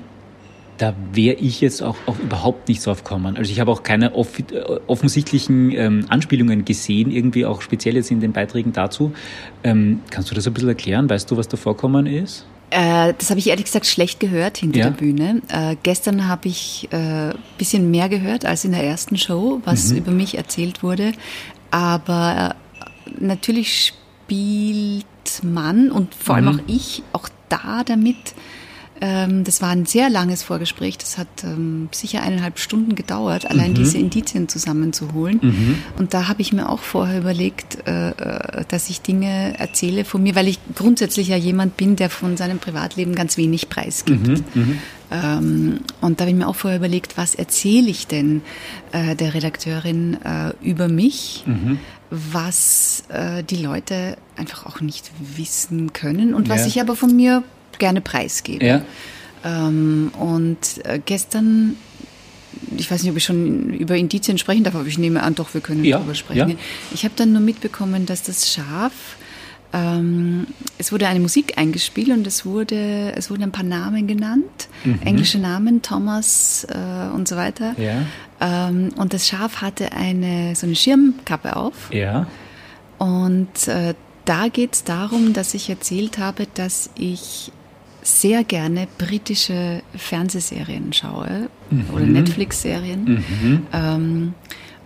da 0.82 0.96
wäre 1.14 1.36
ich 1.36 1.62
jetzt 1.62 1.84
auch, 1.84 1.96
auch 2.08 2.18
überhaupt 2.18 2.68
nicht 2.68 2.84
drauf 2.84 3.04
gekommen. 3.04 3.38
Also 3.38 3.52
ich 3.52 3.60
habe 3.60 3.72
auch 3.72 3.84
keine 3.84 4.16
off 4.16 4.30
offensichtlichen 4.88 5.72
ähm, 5.72 6.06
Anspielungen 6.10 6.66
gesehen, 6.66 7.12
irgendwie 7.12 7.46
auch 7.46 7.62
speziell 7.62 7.96
jetzt 7.96 8.10
in 8.10 8.20
den 8.20 8.32
Beiträgen 8.32 8.74
dazu. 8.74 9.14
Ähm, 9.64 10.00
kannst 10.10 10.32
du 10.32 10.36
das 10.36 10.48
ein 10.48 10.54
bisschen 10.54 10.70
erklären? 10.70 11.08
Weißt 11.08 11.30
du, 11.30 11.38
was 11.38 11.48
da 11.48 11.56
vorkommen 11.56 12.08
ist? 12.08 12.48
Äh, 12.72 13.14
das 13.16 13.30
habe 13.30 13.40
ich 13.40 13.50
ehrlich 13.50 13.66
gesagt 13.66 13.86
schlecht 13.86 14.20
gehört 14.20 14.58
hinter 14.58 14.80
ja. 14.80 14.86
der 14.86 14.98
Bühne. 14.98 15.44
Äh, 15.50 15.76
gestern 15.84 16.28
habe 16.28 16.48
ich 16.48 16.90
ein 16.92 17.32
äh, 17.32 17.34
bisschen 17.60 17.92
mehr 17.92 18.10
gehört 18.10 18.46
als 18.46 18.66
in 18.66 18.72
der 18.72 18.84
ersten 18.84 19.18
Show, 19.18 19.62
was 19.64 19.92
mhm. 19.92 19.98
über 19.98 20.12
mich 20.12 20.36
erzählt 20.36 20.82
wurde. 20.82 21.12
Aber 21.70 22.56
äh, 23.06 23.12
natürlich 23.20 23.94
spielt 24.26 25.06
man 25.44 25.92
und 25.92 26.16
vor 26.16 26.36
allem 26.36 26.46
mhm. 26.46 26.52
auch 26.56 26.64
ich 26.66 27.04
auch 27.14 27.30
da 27.50 27.84
damit, 27.86 28.34
das 29.02 29.64
war 29.64 29.70
ein 29.70 29.88
sehr 29.88 30.12
langes 30.12 30.44
Vorgespräch. 30.44 30.98
Das 31.00 31.18
hat 31.18 31.28
ähm, 31.44 31.90
sicher 31.92 32.22
eineinhalb 32.22 32.60
Stunden 32.60 32.94
gedauert, 32.94 33.50
allein 33.50 33.72
mhm. 33.72 33.76
diese 33.76 33.98
Indizien 33.98 34.48
zusammenzuholen. 34.48 35.40
Mhm. 35.42 35.76
Und 35.98 36.14
da 36.14 36.28
habe 36.28 36.42
ich 36.44 36.54
mir 36.54 36.70
auch 36.70 36.82
vorher 36.82 37.20
überlegt, 37.20 37.88
äh, 37.88 38.10
äh, 38.10 38.64
dass 38.68 38.92
ich 38.92 39.02
Dinge 39.02 39.58
erzähle 39.58 40.06
von 40.06 40.22
mir, 40.22 40.36
weil 40.36 40.48
ich 40.48 40.60
grundsätzlich 40.76 41.30
ja 41.30 41.36
jemand 41.36 41.78
bin, 41.78 41.96
der 41.96 42.12
von 42.12 42.38
seinem 42.38 42.60
Privatleben 42.60 43.16
ganz 43.16 43.38
wenig 43.38 43.70
preisgibt. 43.70 44.28
Mhm. 44.28 44.44
mhm. 44.54 44.80
Ähm, 45.14 45.80
und 46.00 46.20
da 46.20 46.24
habe 46.24 46.32
ich 46.32 46.38
mir 46.38 46.48
auch 46.48 46.56
vorher 46.56 46.80
überlegt, 46.80 47.18
was 47.18 47.36
erzähle 47.36 47.90
ich 47.90 48.08
denn 48.08 48.44
äh, 48.94 49.16
der 49.16 49.34
Redakteurin 49.34 50.18
äh, 50.24 50.54
über 50.62 50.88
mich? 50.88 51.44
Mhm 51.46 51.80
was 52.12 53.06
äh, 53.08 53.42
die 53.42 53.56
Leute 53.56 54.18
einfach 54.36 54.66
auch 54.66 54.82
nicht 54.82 55.10
wissen 55.38 55.94
können 55.94 56.34
und 56.34 56.50
was 56.50 56.62
ja. 56.62 56.68
ich 56.68 56.82
aber 56.82 56.98
von 56.98 57.16
mir 57.16 57.42
gerne 57.80 58.02
preisgebe. 58.02 58.66
Ja. 58.66 58.82
Ähm, 59.44 60.12
und 60.20 60.86
äh, 60.86 61.00
gestern, 61.04 61.76
ich 62.78 62.90
weiß 62.90 63.02
nicht, 63.02 63.12
ob 63.12 63.18
ich 63.18 63.24
schon 63.24 63.74
über 63.74 63.96
Indizien 63.96 64.38
sprechen 64.38 64.64
darf, 64.64 64.76
aber 64.76 64.88
ich 64.88 64.98
nehme 64.98 65.24
an, 65.24 65.36
doch, 65.36 65.54
wir 65.54 65.62
können 65.62 65.84
ja, 65.84 65.98
darüber 65.98 66.16
sprechen. 66.16 66.50
Ja. 66.50 66.56
Ich 66.94 67.04
habe 67.04 67.14
dann 67.16 67.32
nur 67.32 67.42
mitbekommen, 67.42 68.06
dass 68.06 68.24
das 68.24 68.52
Schaf 68.52 68.92
ähm, 69.74 70.48
es 70.78 70.92
wurde 70.92 71.08
eine 71.08 71.20
Musik 71.20 71.58
eingespielt 71.58 72.10
und 72.10 72.28
es 72.28 72.46
wurde, 72.46 73.14
es 73.16 73.30
wurden 73.30 73.44
ein 73.44 73.52
paar 73.52 73.64
Namen 73.64 74.08
genannt, 74.08 74.68
mhm. 74.84 75.00
englische 75.06 75.40
Namen, 75.40 75.82
Thomas 75.82 76.68
äh, 76.70 77.16
und 77.16 77.28
so 77.28 77.38
weiter. 77.38 77.76
Ja. 77.78 78.06
Ähm, 78.42 78.90
und 78.98 79.14
das 79.14 79.28
Schaf 79.28 79.62
hatte 79.62 79.94
eine 79.94 80.56
so 80.56 80.66
eine 80.66 80.76
Schirmkappe 80.76 81.56
auf. 81.56 81.94
Ja. 81.94 82.28
Und 82.98 83.68
äh, 83.68 83.94
da 84.26 84.50
geht 84.50 84.74
es 84.74 84.84
darum, 84.84 85.34
dass 85.34 85.54
ich 85.54 85.70
erzählt 85.70 86.18
habe, 86.18 86.48
dass 86.54 86.90
ich 86.98 87.52
sehr 88.02 88.44
gerne 88.44 88.88
britische 88.98 89.82
Fernsehserien 89.96 90.94
schaue 90.94 91.50
mhm. 91.70 91.86
oder 91.94 92.06
Netflix-Serien. 92.06 93.04
Mhm. 93.04 93.68
Ähm, 93.74 94.34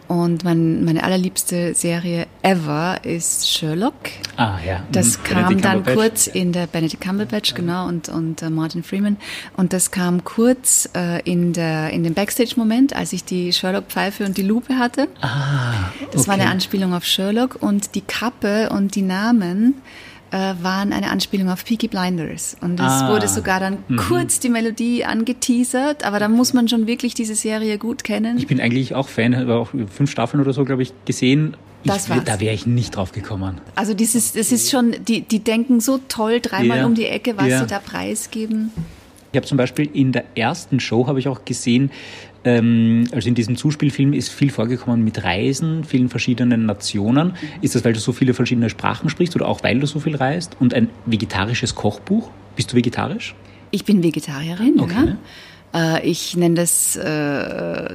und 0.08 0.44
mein, 0.44 0.86
meine 0.86 1.04
allerliebste 1.04 1.74
Serie 1.74 2.28
ever 2.44 3.00
ist 3.04 3.50
Sherlock. 3.50 3.96
Ah, 4.38 4.60
ja. 4.66 4.84
Das 4.92 5.18
mhm. 5.18 5.24
kam 5.24 5.62
dann 5.62 5.84
kurz 5.84 6.28
in 6.28 6.52
der 6.52 6.68
Benedict 6.68 7.02
Cumberbatch, 7.02 7.56
genau, 7.56 7.88
und, 7.88 8.10
und 8.10 8.44
uh, 8.44 8.50
Martin 8.52 8.84
Freeman. 8.84 9.18
Und 9.58 9.74
das 9.74 9.90
kam 9.90 10.24
kurz 10.24 10.88
uh, 10.96 11.20
in, 11.24 11.54
der, 11.54 11.90
in 11.90 12.04
dem 12.04 12.14
Backstage-Moment, 12.14 12.96
als 12.96 13.14
ich 13.14 13.24
die 13.24 13.52
Sherlock-Pfeife 13.52 14.26
und 14.26 14.38
die 14.38 14.44
Lupe 14.44 14.78
hatte. 14.78 15.08
Ah, 15.22 15.90
okay. 15.96 16.10
Das 16.12 16.28
war 16.28 16.36
eine 16.36 16.50
Anspielung 16.50 16.94
auf 16.94 17.04
Sherlock 17.04 17.58
und 17.62 17.96
die 17.96 18.02
Kappe 18.02 18.70
und 18.70 18.94
die 18.94 19.02
Namen 19.02 19.74
äh, 19.74 20.15
waren 20.62 20.94
eine 20.94 21.10
Anspielung 21.10 21.50
auf 21.50 21.66
Peaky 21.66 21.88
Blinders. 21.88 22.58
Und 22.62 22.80
es 22.80 22.86
ah. 22.86 23.10
wurde 23.10 23.28
sogar 23.28 23.60
dann 23.60 23.78
mhm. 23.88 23.98
kurz 23.98 24.40
die 24.40 24.50
Melodie 24.50 25.06
angeteasert, 25.06 26.04
aber 26.06 26.20
da 26.20 26.28
muss 26.28 26.54
man 26.54 26.68
schon 26.68 26.88
wirklich 26.88 27.14
diese 27.14 27.36
Serie 27.36 27.78
gut 27.78 28.04
kennen. 28.04 28.38
Ich 28.38 28.48
bin 28.48 28.60
eigentlich 28.60 28.96
auch 28.96 29.08
Fan, 29.08 29.36
habe 29.36 29.56
auch 29.56 29.70
fünf 29.90 30.12
Staffeln 30.12 30.42
oder 30.42 30.54
so, 30.54 30.66
glaube 30.66 30.84
ich, 30.84 30.94
gesehen. 31.06 31.56
Das 31.84 32.10
ich, 32.10 32.24
da 32.24 32.40
wäre 32.40 32.54
ich 32.54 32.66
nicht 32.66 32.96
drauf 32.96 33.12
gekommen. 33.12 33.62
Also 33.76 33.94
dieses, 33.94 34.34
das 34.34 34.52
ist 34.52 34.72
schon, 34.72 34.96
die, 35.08 35.22
die 35.22 35.40
denken 35.40 35.80
so 35.80 36.00
toll 36.08 36.40
dreimal 36.42 36.80
ja. 36.80 36.86
um 36.86 36.96
die 36.96 37.06
Ecke, 37.06 37.38
was 37.38 37.48
ja. 37.48 37.60
sie 37.60 37.68
da 37.68 37.80
preisgeben. 37.80 38.72
Ich 39.36 39.38
habe 39.38 39.48
zum 39.48 39.58
Beispiel 39.58 39.90
in 39.92 40.14
der 40.14 40.24
ersten 40.36 40.80
Show 40.80 41.08
habe 41.08 41.20
ich 41.20 41.28
auch 41.28 41.44
gesehen, 41.44 41.92
ähm, 42.46 43.04
also 43.12 43.28
in 43.28 43.36
diesem 43.36 43.58
Zuspielfilm 43.58 44.14
ist 44.14 44.30
viel 44.30 44.50
vorgekommen 44.50 45.04
mit 45.04 45.26
Reisen, 45.26 45.84
vielen 45.84 46.08
verschiedenen 46.08 46.66
Nationen. 46.66 47.34
Ist 47.60 47.76
das, 47.76 47.84
weil 47.84 47.92
du 47.92 48.00
so 48.00 48.14
viele 48.14 48.34
verschiedene 48.34 48.70
Sprachen 48.70 49.10
sprichst 49.10 49.36
oder 49.36 49.50
auch 49.50 49.62
weil 49.62 49.82
du 49.82 49.88
so 49.88 50.00
viel 50.00 50.16
reist? 50.16 50.56
Und 50.62 50.74
ein 50.74 50.88
vegetarisches 51.06 51.76
Kochbuch? 51.76 52.32
Bist 52.56 52.72
du 52.72 52.78
vegetarisch? 52.78 53.36
Ich 53.72 53.84
bin 53.84 54.04
Vegetarierin, 54.04 54.80
okay. 54.80 54.94
ja. 55.06 55.18
Äh, 55.76 56.08
ich 56.08 56.38
nenne 56.38 56.56
das, 56.56 56.96
äh, 56.96 57.90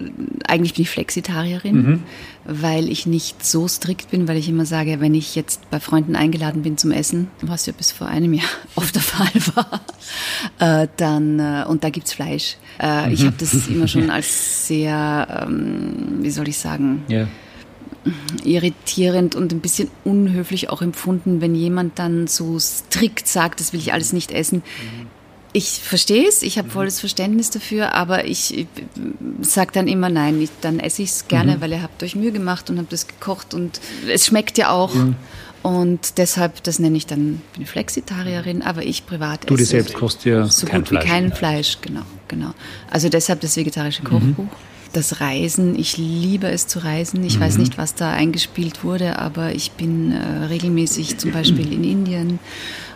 eigentlich 0.47 0.75
bin 0.75 0.83
ich 0.83 0.91
Flexitarierin, 0.91 1.75
mhm. 1.75 2.03
weil 2.45 2.91
ich 2.91 3.07
nicht 3.07 3.45
so 3.45 3.67
strikt 3.67 4.11
bin, 4.11 4.29
weil 4.29 4.37
ich 4.37 4.49
immer 4.49 4.67
sage, 4.67 5.01
wenn 5.01 5.15
ich 5.15 5.35
jetzt 5.35 5.71
bei 5.71 5.81
Freunden 5.81 6.15
eingeladen 6.15 6.63
bin 6.63 6.77
zum 6.77 6.91
Essen, 6.91 7.29
was 7.41 7.65
ja 7.67 7.73
bis 7.73 7.91
vor 7.91 8.09
einem 8.09 8.35
Jahr 8.35 8.49
oft 8.75 8.95
der 8.95 9.03
Fall 9.03 9.31
war, 9.55 9.81
äh, 10.83 10.89
dann, 10.97 11.39
äh, 11.39 11.65
und 11.67 11.83
da 11.83 11.91
gibt's 11.91 12.13
Fleisch. 12.13 12.57
Äh, 12.79 13.07
mhm. 13.07 13.13
Ich 13.15 13.25
habe 13.25 13.37
das 13.39 13.67
immer 13.69 13.89
schon 13.89 14.11
als 14.11 14.67
sehr, 14.67 15.47
ähm, 15.49 16.19
wie 16.21 16.31
soll 16.31 16.49
ich 16.49 16.59
sagen, 16.59 17.05
ja 17.09 17.27
irritierend 18.45 19.35
und 19.35 19.53
ein 19.53 19.61
bisschen 19.61 19.91
unhöflich 20.05 20.71
auch 20.71 20.81
empfunden, 20.81 21.43
wenn 21.43 21.55
jemand 21.55 21.99
dann 21.99 22.27
so 22.29 22.59
strikt 22.59 23.29
sagt, 23.29 23.61
das 23.61 23.75
will 23.75 23.81
ich 23.81 23.93
alles 23.93 24.15
nicht 24.15 24.33
essen. 24.33 24.63
Ich 25.53 25.81
verstehe 25.83 26.29
es, 26.29 26.43
ich 26.43 26.59
habe 26.59 26.69
mhm. 26.69 26.73
volles 26.73 27.01
Verständnis 27.01 27.51
dafür, 27.51 27.95
aber 27.95 28.25
ich, 28.25 28.57
ich 28.57 28.67
sage 29.43 29.71
dann 29.73 29.89
immer 29.89 30.09
nein, 30.09 30.41
ich, 30.41 30.51
dann 30.61 30.79
esse 30.79 31.03
ich 31.03 31.11
es 31.11 31.29
gerne, 31.29 31.57
mhm. 31.57 31.61
weil 31.61 31.73
ihr 31.73 31.83
habt 31.83 32.03
euch 32.03 32.15
Mühe 32.15 32.33
gemacht 32.33 32.71
und 32.71 32.79
habt 32.79 32.93
das 32.93 33.07
gekocht 33.09 33.55
und 33.55 33.81
es 34.09 34.27
schmeckt 34.27 34.59
ja 34.59 34.71
auch. 34.71 34.95
Mhm. 34.95 35.17
Und 35.63 36.17
deshalb, 36.17 36.63
das 36.63 36.79
nenne 36.79 36.97
ich 36.97 37.07
dann, 37.07 37.43
bin 37.55 37.67
Flexitarierin, 37.67 38.63
aber 38.63 38.83
ich 38.83 39.05
privat 39.05 39.45
esse. 39.45 39.57
Du 39.57 39.65
selbst 39.65 39.95
kochst 39.95 40.25
ja 40.25 40.47
so 40.47 40.67
kein 40.67 40.81
gut 40.81 40.89
Fleisch. 40.89 41.05
wie 41.05 41.09
kein 41.09 41.33
Fleisch, 41.33 41.79
genau, 41.83 42.03
genau. 42.29 42.55
Also 42.91 43.11
deshalb 43.11 43.41
das 43.41 43.57
vegetarische 43.57 44.03
Kochbuch. 44.03 44.45
Mhm 44.45 44.71
das 44.93 45.21
Reisen, 45.21 45.79
ich 45.79 45.97
liebe 45.97 46.49
es 46.49 46.67
zu 46.67 46.81
reisen. 46.81 47.23
Ich 47.25 47.37
mhm. 47.37 47.43
weiß 47.43 47.59
nicht, 47.59 47.79
was 47.79 47.95
da 47.95 48.13
eingespielt 48.13 48.85
wurde, 48.85 49.19
aber 49.19 49.55
ich 49.55 49.73
bin 49.73 50.13
äh, 50.13 50.47
regelmäßig 50.47 51.19
zum 51.19 51.33
Beispiel 51.33 51.73
in 51.73 51.85
Indien, 51.85 52.39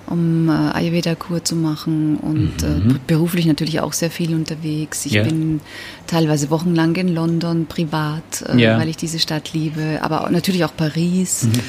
um 0.06 0.48
äh, 0.48 0.52
Ayurveda-Kur 0.52 1.44
zu 1.44 1.56
machen 1.56 2.16
und 2.16 2.62
äh, 2.62 2.66
mhm. 2.66 2.90
äh, 2.96 2.98
beruflich 3.06 3.46
natürlich 3.46 3.80
auch 3.80 3.92
sehr 3.92 4.10
viel 4.10 4.34
unterwegs. 4.34 5.06
Ich 5.06 5.12
ja. 5.12 5.22
bin 5.22 5.60
teilweise 6.06 6.50
wochenlang 6.50 6.94
in 6.96 7.14
London 7.14 7.66
privat, 7.66 8.44
äh, 8.48 8.58
ja. 8.58 8.78
weil 8.78 8.88
ich 8.88 8.96
diese 8.96 9.18
Stadt 9.18 9.52
liebe, 9.52 10.00
aber 10.02 10.28
natürlich 10.30 10.64
auch 10.64 10.76
Paris. 10.76 11.44
Mhm. 11.44 11.60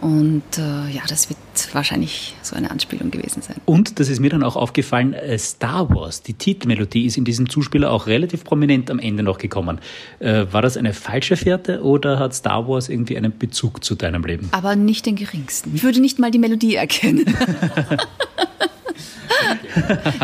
Und 0.00 0.42
äh, 0.56 0.90
ja, 0.90 1.02
das 1.08 1.28
wird 1.28 1.38
wahrscheinlich 1.72 2.34
so 2.42 2.56
eine 2.56 2.70
Anspielung 2.70 3.10
gewesen 3.10 3.42
sein. 3.42 3.56
Und 3.66 4.00
das 4.00 4.08
ist 4.08 4.18
mir 4.18 4.30
dann 4.30 4.42
auch 4.42 4.56
aufgefallen, 4.56 5.12
äh, 5.12 5.38
Star 5.38 5.90
Wars, 5.90 6.22
die 6.22 6.34
Titelmelodie 6.34 7.04
ist 7.06 7.18
in 7.18 7.24
diesem 7.24 7.50
Zuspieler 7.50 7.90
auch 7.90 8.06
relativ 8.06 8.44
prominent 8.44 8.90
am 8.90 8.98
Ende 8.98 9.22
noch 9.22 9.38
gekommen. 9.38 9.78
Äh, 10.18 10.46
war 10.50 10.62
das 10.62 10.76
eine 10.76 10.94
falsche 10.94 11.36
Fährte 11.36 11.82
oder 11.82 12.18
hat 12.18 12.34
Star 12.34 12.66
Wars 12.66 12.88
irgendwie 12.88 13.16
einen 13.16 13.36
Bezug 13.36 13.84
zu 13.84 13.94
deinem 13.94 14.24
Leben? 14.24 14.48
Aber 14.52 14.74
nicht 14.74 15.04
den 15.04 15.16
geringsten. 15.16 15.72
Ich 15.74 15.82
würde 15.82 16.00
nicht 16.00 16.18
mal 16.18 16.30
die 16.30 16.38
Melodie 16.38 16.76
erkennen. 16.76 17.26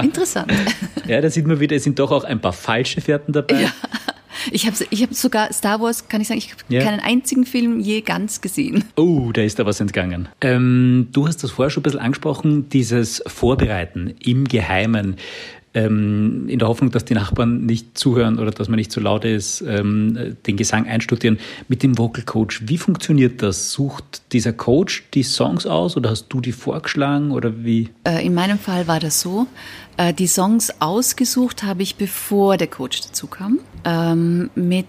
Interessant. 0.03 0.53
Ja, 1.07 1.21
da 1.21 1.31
sieht 1.31 1.47
man 1.47 1.61
wieder, 1.61 1.77
es 1.77 1.85
sind 1.85 1.99
doch 1.99 2.11
auch 2.11 2.25
ein 2.25 2.41
paar 2.41 2.53
falsche 2.53 3.01
Fährten 3.01 3.33
dabei. 3.33 3.63
Ja. 3.63 3.71
Ich 4.51 4.67
habe 4.67 4.77
ich 4.91 5.03
hab 5.03 5.15
sogar 5.15 5.53
Star 5.53 5.81
Wars, 5.81 6.09
kann 6.09 6.21
ich 6.21 6.29
sagen, 6.29 6.39
ich 6.39 6.51
habe 6.51 6.63
ja. 6.69 6.83
keinen 6.83 7.01
einzigen 7.01 7.45
Film 7.47 7.81
je 7.81 8.01
ganz 8.01 8.41
gesehen. 8.41 8.85
Oh, 8.97 9.31
da 9.33 9.43
ist 9.43 9.59
da 9.59 9.67
was 9.67 9.81
entgangen. 9.81 10.29
Ähm, 10.41 11.09
du 11.13 11.27
hast 11.27 11.43
das 11.43 11.53
vorher 11.53 11.71
schon 11.71 11.81
ein 11.81 11.85
bisschen 11.85 12.01
angesprochen, 12.01 12.69
dieses 12.69 13.23
Vorbereiten 13.27 14.15
im 14.21 14.45
Geheimen 14.45 15.17
ähm, 15.77 16.49
in 16.49 16.59
der 16.59 16.69
Hoffnung, 16.69 16.91
dass 16.91 17.05
die 17.05 17.13
Nachbarn 17.13 17.67
nicht 17.67 17.99
zuhören 17.99 18.39
oder 18.39 18.51
dass 18.51 18.69
man 18.69 18.79
nicht 18.79 18.91
zu 18.91 19.01
so 19.01 19.05
laut 19.05 19.27
ist, 19.27 19.61
ähm, 19.61 20.37
den 20.47 20.57
Gesang 20.57 20.87
einstudieren 20.87 21.39
mit 21.69 21.83
dem 21.83 21.99
Vocal 21.99 22.25
Coach. 22.25 22.63
Wie 22.65 22.79
funktioniert 22.79 23.43
das? 23.43 23.73
Sucht 23.73 24.33
dieser 24.33 24.55
Coach 24.55 25.05
die 25.13 25.23
Songs 25.23 25.67
aus 25.67 25.97
oder 25.97 26.11
hast 26.11 26.29
du 26.31 26.41
die 26.41 26.53
vorgeschlagen 26.53 27.31
oder 27.31 27.63
wie? 27.63 27.91
Äh, 28.05 28.25
in 28.25 28.33
meinem 28.33 28.59
Fall 28.59 28.89
war 28.89 29.01
das 29.01 29.21
so. 29.21 29.47
Äh, 29.99 30.15
die 30.15 30.27
Songs 30.27 30.73
ausgesucht 30.81 31.63
habe 31.63 31.83
ich, 31.83 31.97
bevor 31.97 32.57
der 32.57 32.69
Coach 32.69 33.03
dazu 33.03 33.27
kam, 33.27 33.59
ähm, 33.85 34.49
mit 34.55 34.87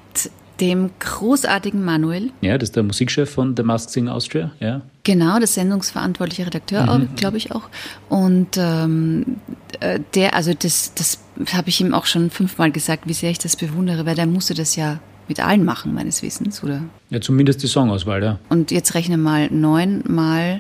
dem 0.62 0.92
großartigen 1.00 1.84
Manuel. 1.84 2.32
Ja, 2.42 2.58
das 2.58 2.70
ist 2.70 2.78
der 2.78 2.84
Musikchef 2.84 3.30
von 3.30 3.56
The 3.58 3.64
Masked 3.64 3.92
Singer 3.92 4.14
Austria, 4.14 4.52
ja. 4.62 4.82
Genau, 5.08 5.38
der 5.38 5.48
sendungsverantwortliche 5.48 6.48
Redakteur, 6.48 6.98
mhm. 6.98 7.16
glaube 7.16 7.38
ich 7.38 7.54
auch. 7.54 7.70
Und 8.10 8.58
ähm, 8.58 9.38
äh, 9.80 10.02
der, 10.16 10.34
also 10.34 10.54
das, 10.54 10.94
das 10.96 11.20
habe 11.54 11.70
ich 11.70 11.80
ihm 11.80 11.94
auch 11.94 12.06
schon 12.06 12.30
fünfmal 12.30 12.74
gesagt, 12.74 13.08
wie 13.08 13.14
sehr 13.14 13.32
ich 13.32 13.38
das 13.38 13.56
bewundere, 13.56 14.06
weil 14.06 14.16
der 14.16 14.26
musste 14.26 14.54
das 14.54 14.76
ja 14.76 15.00
mit 15.30 15.40
allen 15.40 15.64
machen, 15.64 15.94
meines 15.94 16.24
Wissens, 16.24 16.62
oder? 16.62 16.82
Ja, 17.10 17.22
zumindest 17.22 17.64
die 17.64 17.68
Songauswahl, 17.68 18.22
ja. 18.22 18.40
Und 18.50 18.70
jetzt 18.70 18.96
rechne 18.96 19.16
mal, 19.18 19.50
neun 19.50 20.04
mal 20.06 20.60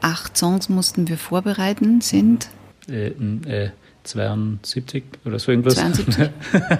acht 0.00 0.38
Songs 0.38 0.70
mussten 0.70 1.06
wir 1.08 1.18
vorbereiten, 1.18 2.00
sind? 2.00 2.48
Äh, 2.88 3.08
äh, 3.08 3.72
72 4.04 5.04
oder 5.26 5.38
so 5.38 5.52
irgendwas. 5.52 5.74
72. 5.74 6.30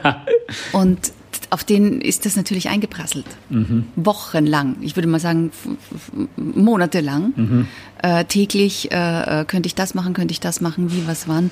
Und 0.73 1.13
auf 1.51 1.65
den 1.65 2.01
ist 2.01 2.25
das 2.27 2.37
natürlich 2.37 2.69
eingeprasselt. 2.69 3.27
Mhm. 3.51 3.87
Wochenlang, 3.97 4.77
ich 4.81 4.97
würde 4.97 5.09
mal 5.09 5.21
sagen 5.21 5.51
monatelang. 6.37 7.33
Mhm. 7.37 7.69
Äh, 8.03 8.25
täglich 8.25 8.91
äh, 8.91 9.41
äh, 9.41 9.45
könnte 9.45 9.67
ich 9.67 9.75
das 9.75 9.95
machen, 9.95 10.15
könnte 10.15 10.33
ich 10.33 10.41
das 10.41 10.61
machen, 10.61 10.93
wie, 10.93 11.07
was, 11.07 11.29
wann. 11.29 11.51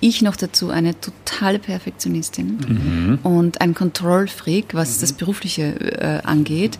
Ich 0.00 0.20
noch 0.20 0.34
dazu 0.34 0.70
eine 0.70 1.00
totale 1.00 1.60
Perfektionistin 1.60 2.58
mhm. 2.66 3.18
und 3.22 3.60
ein 3.60 3.74
Control-Freak, 3.74 4.74
was 4.74 4.96
mhm. 4.96 5.00
das 5.00 5.12
Berufliche 5.12 5.62
äh, 5.62 6.22
angeht. 6.24 6.78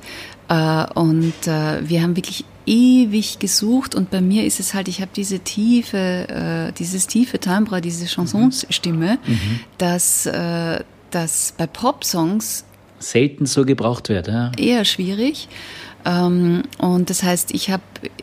Äh, 0.48 0.86
und 0.94 1.46
äh, 1.46 1.88
wir 1.88 2.02
haben 2.02 2.16
wirklich 2.16 2.44
ewig 2.66 3.38
gesucht 3.38 3.94
und 3.94 4.10
bei 4.10 4.20
mir 4.20 4.44
ist 4.44 4.60
es 4.60 4.74
halt, 4.74 4.88
ich 4.88 5.00
habe 5.00 5.10
diese 5.14 5.40
tiefe, 5.40 6.72
dieses 6.78 7.08
tiefe 7.08 7.40
Timbre, 7.40 7.80
diese 7.80 8.04
mhm. 8.04 9.24
mhm. 9.26 9.60
dass 9.78 10.28
das 11.14 11.54
bei 11.56 11.66
Pop-Songs 11.66 12.64
selten 12.98 13.46
so 13.46 13.64
gebraucht 13.64 14.08
wird. 14.08 14.28
Ja. 14.28 14.52
Eher 14.56 14.84
schwierig. 14.84 15.48
Ähm, 16.04 16.62
und 16.78 17.10
das 17.10 17.22
heißt, 17.22 17.52
ich 17.54 17.70
habe 17.70 17.82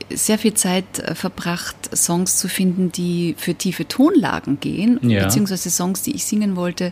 sehr 0.09 0.37
viel 0.37 0.53
Zeit 0.53 0.99
äh, 0.99 1.15
verbracht, 1.15 1.75
Songs 1.95 2.37
zu 2.37 2.47
finden, 2.47 2.91
die 2.91 3.35
für 3.37 3.55
tiefe 3.55 3.87
Tonlagen 3.87 4.59
gehen, 4.59 4.99
ja. 5.01 5.23
beziehungsweise 5.23 5.69
Songs, 5.69 6.01
die 6.01 6.15
ich 6.15 6.25
singen 6.25 6.55
wollte, 6.55 6.91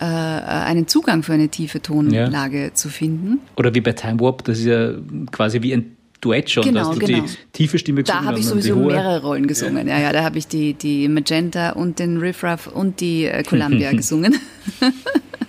äh, 0.00 0.04
einen 0.04 0.88
Zugang 0.88 1.22
für 1.22 1.34
eine 1.34 1.48
tiefe 1.48 1.82
Tonlage 1.82 2.64
ja. 2.64 2.74
zu 2.74 2.88
finden. 2.88 3.40
Oder 3.56 3.74
wie 3.74 3.80
bei 3.80 3.92
Time 3.92 4.20
Warp, 4.20 4.44
das 4.44 4.58
ist 4.58 4.66
ja 4.66 4.92
quasi 5.30 5.62
wie 5.62 5.72
ein 5.72 5.93
Duett 6.24 6.50
schon, 6.50 6.64
genau, 6.64 6.88
dass 6.88 6.98
du 6.98 7.06
genau. 7.06 7.24
die 7.24 7.30
tiefe 7.52 7.78
Stimme 7.78 8.02
gesungen 8.02 8.22
Da 8.22 8.28
habe 8.28 8.38
ich 8.38 8.46
sowieso 8.46 8.76
mehrere 8.76 9.22
Rollen 9.22 9.46
gesungen. 9.46 9.86
Ja. 9.86 9.98
ja, 9.98 10.04
ja, 10.04 10.12
da 10.12 10.24
habe 10.24 10.38
ich 10.38 10.46
die, 10.46 10.72
die 10.74 11.08
Magenta 11.08 11.70
und 11.70 11.98
den 11.98 12.16
Riff 12.18 12.42
Raff 12.42 12.66
und 12.66 13.00
die 13.00 13.26
äh, 13.26 13.42
Columbia 13.42 13.92
gesungen. 13.96 14.38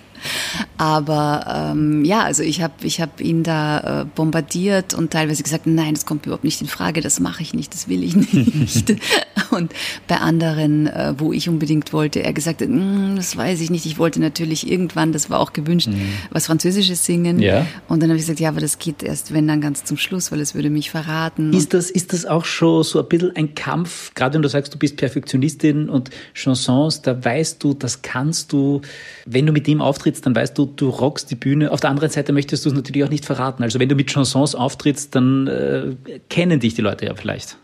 Aber 0.78 1.72
ähm, 1.72 2.04
ja, 2.04 2.22
also 2.22 2.42
ich 2.42 2.62
habe 2.62 2.74
ich 2.82 3.00
hab 3.00 3.20
ihn 3.20 3.42
da 3.42 4.02
äh, 4.02 4.04
bombardiert 4.04 4.94
und 4.94 5.12
teilweise 5.12 5.42
gesagt, 5.42 5.66
nein, 5.66 5.94
das 5.94 6.06
kommt 6.06 6.26
überhaupt 6.26 6.44
nicht 6.44 6.60
in 6.60 6.66
Frage, 6.66 7.00
das 7.00 7.20
mache 7.20 7.42
ich 7.42 7.54
nicht, 7.54 7.72
das 7.72 7.88
will 7.88 8.02
ich 8.02 8.14
nicht. 8.16 8.94
und 9.50 9.72
bei 10.06 10.16
anderen, 10.16 10.86
äh, 10.86 11.14
wo 11.18 11.32
ich 11.32 11.48
unbedingt 11.48 11.92
wollte, 11.92 12.22
er 12.22 12.32
gesagt, 12.32 12.60
mm, 12.60 13.16
das 13.16 13.36
weiß 13.36 13.60
ich 13.60 13.70
nicht. 13.70 13.86
Ich 13.86 13.98
wollte 13.98 14.20
natürlich 14.20 14.70
irgendwann, 14.70 15.12
das 15.12 15.30
war 15.30 15.40
auch 15.40 15.52
gewünscht, 15.52 15.88
mhm. 15.88 16.08
was 16.30 16.46
Französisches 16.46 17.04
singen. 17.04 17.38
Ja. 17.40 17.66
Und 17.88 18.02
dann 18.02 18.10
habe 18.10 18.18
ich 18.18 18.24
gesagt, 18.24 18.40
ja, 18.40 18.48
aber 18.48 18.60
das 18.60 18.78
geht 18.78 19.02
erst, 19.02 19.32
wenn 19.32 19.48
dann 19.48 19.60
ganz 19.60 19.84
zum 19.84 19.96
Schluss, 19.96 20.32
weil 20.32 20.40
es 20.40 20.54
würde 20.54 20.70
mich 20.70 20.90
verraten. 20.90 21.52
Ist 21.52 21.74
das, 21.74 21.90
ist 21.90 22.12
das 22.12 22.26
auch 22.26 22.44
schon 22.44 22.82
so 22.82 23.00
ein 23.00 23.08
bisschen 23.08 23.34
ein 23.36 23.54
Kampf, 23.54 24.14
gerade 24.14 24.34
wenn 24.34 24.42
du 24.42 24.48
sagst, 24.48 24.74
du 24.74 24.78
bist 24.78 24.96
Perfektionistin 24.96 25.88
und 25.88 26.10
Chansons, 26.34 27.02
da 27.02 27.24
weißt 27.24 27.62
du, 27.62 27.74
das 27.74 28.02
kannst 28.02 28.52
du, 28.52 28.82
wenn 29.24 29.46
du 29.46 29.52
mit 29.52 29.68
ihm 29.68 29.80
auftrittst, 29.80 30.15
dann 30.24 30.34
weißt 30.34 30.56
du, 30.56 30.66
du 30.66 30.88
rockst 30.88 31.30
die 31.30 31.34
Bühne. 31.34 31.70
Auf 31.70 31.80
der 31.80 31.90
anderen 31.90 32.10
Seite 32.10 32.32
möchtest 32.32 32.64
du 32.64 32.70
es 32.70 32.74
natürlich 32.74 33.04
auch 33.04 33.10
nicht 33.10 33.24
verraten. 33.24 33.62
Also 33.62 33.78
wenn 33.78 33.88
du 33.88 33.94
mit 33.94 34.10
Chansons 34.10 34.54
auftrittst, 34.54 35.14
dann 35.14 35.46
äh, 35.46 35.96
kennen 36.28 36.60
dich 36.60 36.74
die 36.74 36.82
Leute 36.82 37.06
ja 37.06 37.14
vielleicht. 37.14 37.58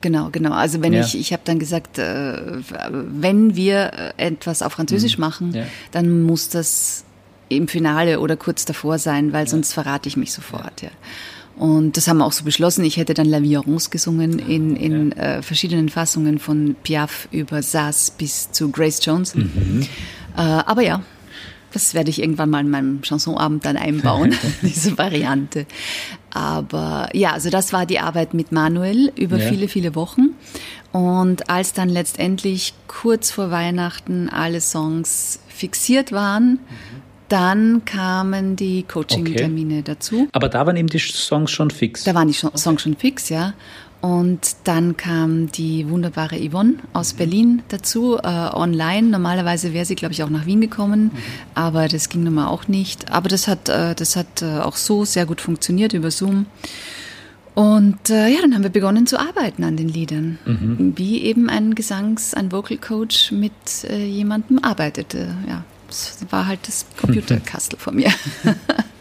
Genau, 0.00 0.30
genau. 0.30 0.52
Also 0.52 0.82
wenn 0.82 0.92
ja. 0.92 1.00
ich, 1.00 1.18
ich 1.18 1.32
habe 1.32 1.42
dann 1.44 1.58
gesagt, 1.58 1.98
äh, 1.98 2.38
wenn 2.90 3.56
wir 3.56 4.12
etwas 4.16 4.62
auf 4.62 4.72
Französisch 4.72 5.16
mhm. 5.16 5.20
machen, 5.20 5.54
ja. 5.54 5.64
dann 5.92 6.22
muss 6.22 6.48
das 6.48 7.04
im 7.48 7.68
Finale 7.68 8.20
oder 8.20 8.36
kurz 8.36 8.64
davor 8.64 8.98
sein, 8.98 9.32
weil 9.32 9.44
ja. 9.44 9.50
sonst 9.50 9.72
verrate 9.72 10.08
ich 10.08 10.16
mich 10.16 10.32
sofort. 10.32 10.82
Ja. 10.82 10.90
Und 11.56 11.96
das 11.96 12.08
haben 12.08 12.18
wir 12.18 12.24
auch 12.24 12.32
so 12.32 12.44
beschlossen. 12.44 12.84
Ich 12.84 12.96
hätte 12.96 13.14
dann 13.14 13.26
La 13.26 13.42
Violence 13.42 13.90
gesungen 13.90 14.38
in, 14.38 14.74
in 14.74 15.12
äh, 15.12 15.42
verschiedenen 15.42 15.88
Fassungen 15.88 16.38
von 16.38 16.74
Piaf 16.82 17.28
über 17.30 17.62
Sass 17.62 18.10
bis 18.10 18.50
zu 18.50 18.70
Grace 18.70 19.04
Jones. 19.04 19.34
Mhm. 19.34 19.86
Äh, 20.36 20.40
aber 20.40 20.82
ja, 20.82 21.02
das 21.72 21.94
werde 21.94 22.10
ich 22.10 22.20
irgendwann 22.20 22.50
mal 22.50 22.60
in 22.60 22.70
meinem 22.70 23.02
Chansonabend 23.02 23.64
dann 23.64 23.76
einbauen, 23.76 24.34
diese 24.62 24.96
Variante. 24.98 25.66
Aber 26.30 27.08
ja, 27.12 27.32
also 27.32 27.50
das 27.50 27.72
war 27.72 27.86
die 27.86 27.98
Arbeit 27.98 28.34
mit 28.34 28.52
Manuel 28.52 29.12
über 29.16 29.38
ja. 29.38 29.48
viele, 29.48 29.68
viele 29.68 29.94
Wochen. 29.94 30.30
Und 30.92 31.48
als 31.48 31.72
dann 31.72 31.88
letztendlich 31.88 32.74
kurz 32.86 33.30
vor 33.30 33.50
Weihnachten 33.50 34.28
alle 34.28 34.60
Songs 34.60 35.40
fixiert 35.48 36.12
waren, 36.12 36.52
mhm. 36.52 36.58
dann 37.28 37.84
kamen 37.84 38.56
die 38.56 38.82
Coaching-Termine 38.82 39.74
okay. 39.74 39.82
dazu. 39.84 40.28
Aber 40.32 40.48
da 40.48 40.66
waren 40.66 40.76
eben 40.76 40.88
die 40.88 40.98
Songs 40.98 41.50
schon 41.50 41.70
fix. 41.70 42.04
Da 42.04 42.14
waren 42.14 42.28
die 42.28 42.34
Songs 42.34 42.82
schon 42.82 42.96
fix, 42.96 43.28
ja. 43.30 43.54
Und 44.02 44.56
dann 44.64 44.96
kam 44.96 45.52
die 45.52 45.88
wunderbare 45.88 46.36
Yvonne 46.36 46.74
aus 46.92 47.12
Berlin 47.12 47.62
dazu, 47.68 48.18
äh, 48.18 48.26
online. 48.26 49.08
Normalerweise 49.08 49.72
wäre 49.72 49.84
sie, 49.84 49.94
glaube 49.94 50.12
ich, 50.12 50.24
auch 50.24 50.28
nach 50.28 50.44
Wien 50.44 50.60
gekommen, 50.60 51.04
mhm. 51.04 51.10
aber 51.54 51.86
das 51.86 52.08
ging 52.08 52.24
nun 52.24 52.34
mal 52.34 52.48
auch 52.48 52.66
nicht. 52.66 53.12
Aber 53.12 53.28
das 53.28 53.46
hat, 53.46 53.68
äh, 53.68 53.94
das 53.94 54.16
hat 54.16 54.42
äh, 54.42 54.58
auch 54.58 54.74
so 54.74 55.04
sehr 55.04 55.24
gut 55.24 55.40
funktioniert 55.40 55.92
über 55.92 56.10
Zoom. 56.10 56.46
Und 57.54 58.10
äh, 58.10 58.26
ja, 58.26 58.40
dann 58.40 58.54
haben 58.54 58.64
wir 58.64 58.70
begonnen 58.70 59.06
zu 59.06 59.20
arbeiten 59.20 59.62
an 59.62 59.76
den 59.76 59.88
Liedern, 59.88 60.38
mhm. 60.46 60.94
wie 60.96 61.22
eben 61.22 61.48
ein 61.48 61.76
Gesangs-, 61.76 62.34
ein 62.34 62.50
Vocal 62.50 62.78
Coach 62.78 63.30
mit 63.30 63.52
äh, 63.84 64.04
jemandem 64.04 64.58
arbeitete. 64.64 65.36
Ja, 65.46 65.64
das 65.86 66.16
war 66.30 66.48
halt 66.48 66.66
das 66.66 66.86
Computerkastel 67.00 67.78
von 67.78 67.94
mir. 67.94 68.10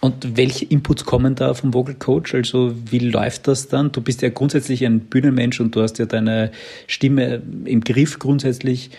Und 0.00 0.36
welche 0.36 0.64
Inputs 0.64 1.04
kommen 1.04 1.34
da 1.34 1.54
vom 1.54 1.74
Vocal 1.74 1.94
Coach? 1.94 2.34
Also 2.34 2.72
wie 2.90 3.00
läuft 3.00 3.48
das 3.48 3.68
dann? 3.68 3.90
Du 3.90 4.00
bist 4.00 4.22
ja 4.22 4.28
grundsätzlich 4.28 4.84
ein 4.84 5.00
Bühnenmensch 5.00 5.60
und 5.60 5.74
du 5.74 5.82
hast 5.82 5.98
ja 5.98 6.06
deine 6.06 6.52
Stimme 6.86 7.42
im 7.64 7.80
Griff 7.80 8.18
grundsätzlich. 8.18 8.90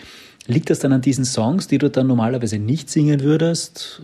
Liegt 0.46 0.68
das 0.68 0.80
dann 0.80 0.92
an 0.92 1.00
diesen 1.00 1.24
Songs, 1.24 1.68
die 1.68 1.78
du 1.78 1.88
dann 1.88 2.06
normalerweise 2.06 2.58
nicht 2.58 2.90
singen 2.90 3.20
würdest? 3.20 4.02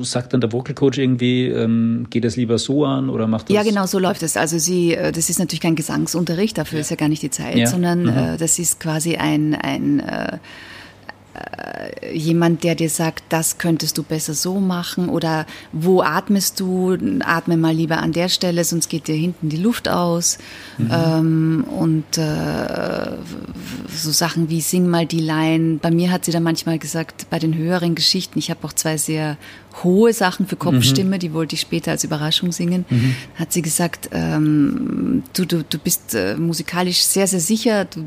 Sagt 0.00 0.32
dann 0.34 0.40
der 0.40 0.52
Vocal 0.52 0.74
Coach 0.74 0.98
irgendwie, 0.98 1.46
ähm, 1.46 2.08
geht 2.10 2.24
das 2.24 2.36
lieber 2.36 2.58
so 2.58 2.84
an 2.84 3.08
oder 3.08 3.26
macht 3.26 3.48
das? 3.48 3.54
Ja, 3.54 3.62
genau, 3.62 3.86
so 3.86 3.98
läuft 3.98 4.22
es. 4.22 4.36
Also 4.36 4.58
sie, 4.58 4.94
äh, 4.94 5.12
das 5.12 5.30
ist 5.30 5.38
natürlich 5.38 5.60
kein 5.60 5.76
Gesangsunterricht, 5.76 6.58
dafür 6.58 6.78
ja. 6.78 6.80
ist 6.80 6.90
ja 6.90 6.96
gar 6.96 7.08
nicht 7.08 7.22
die 7.22 7.30
Zeit, 7.30 7.56
ja. 7.56 7.66
sondern 7.66 8.02
mhm. 8.02 8.08
äh, 8.08 8.36
das 8.36 8.58
ist 8.58 8.80
quasi 8.80 9.16
ein, 9.16 9.54
ein 9.54 10.00
äh, 10.00 10.34
äh, 10.34 10.38
jemand, 12.12 12.64
der 12.64 12.74
dir 12.74 12.90
sagt, 12.90 13.24
das 13.28 13.58
könntest 13.58 13.98
du 13.98 14.02
besser 14.02 14.34
so 14.34 14.60
machen 14.60 15.08
oder 15.08 15.46
wo 15.72 16.02
atmest 16.02 16.60
du, 16.60 16.96
atme 17.20 17.56
mal 17.56 17.74
lieber 17.74 17.98
an 17.98 18.12
der 18.12 18.28
Stelle, 18.28 18.64
sonst 18.64 18.88
geht 18.88 19.08
dir 19.08 19.14
hinten 19.14 19.48
die 19.48 19.56
Luft 19.56 19.88
aus. 19.88 20.38
Mhm. 20.78 20.90
Ähm, 20.92 21.64
und 21.64 22.18
äh, 22.18 23.12
so 23.94 24.10
Sachen 24.10 24.50
wie 24.50 24.60
sing 24.60 24.88
mal 24.88 25.06
die 25.06 25.20
Line. 25.20 25.78
Bei 25.80 25.90
mir 25.90 26.10
hat 26.10 26.24
sie 26.24 26.32
dann 26.32 26.42
manchmal 26.42 26.78
gesagt, 26.78 27.26
bei 27.30 27.38
den 27.38 27.54
höheren 27.56 27.94
Geschichten, 27.94 28.38
ich 28.38 28.50
habe 28.50 28.64
auch 28.66 28.72
zwei 28.72 28.96
sehr 28.96 29.36
hohe 29.84 30.12
Sachen 30.12 30.46
für 30.46 30.56
Kopfstimme, 30.56 31.16
mhm. 31.16 31.20
die 31.20 31.32
wollte 31.32 31.54
ich 31.54 31.60
später 31.60 31.92
als 31.92 32.04
Überraschung 32.04 32.52
singen, 32.52 32.84
mhm. 32.88 33.14
hat 33.36 33.52
sie 33.52 33.62
gesagt, 33.62 34.10
ähm, 34.12 35.22
du, 35.32 35.44
du, 35.44 35.62
du 35.62 35.78
bist 35.78 36.14
äh, 36.14 36.36
musikalisch 36.36 37.02
sehr, 37.02 37.26
sehr 37.26 37.40
sicher, 37.40 37.84
du, 37.84 38.04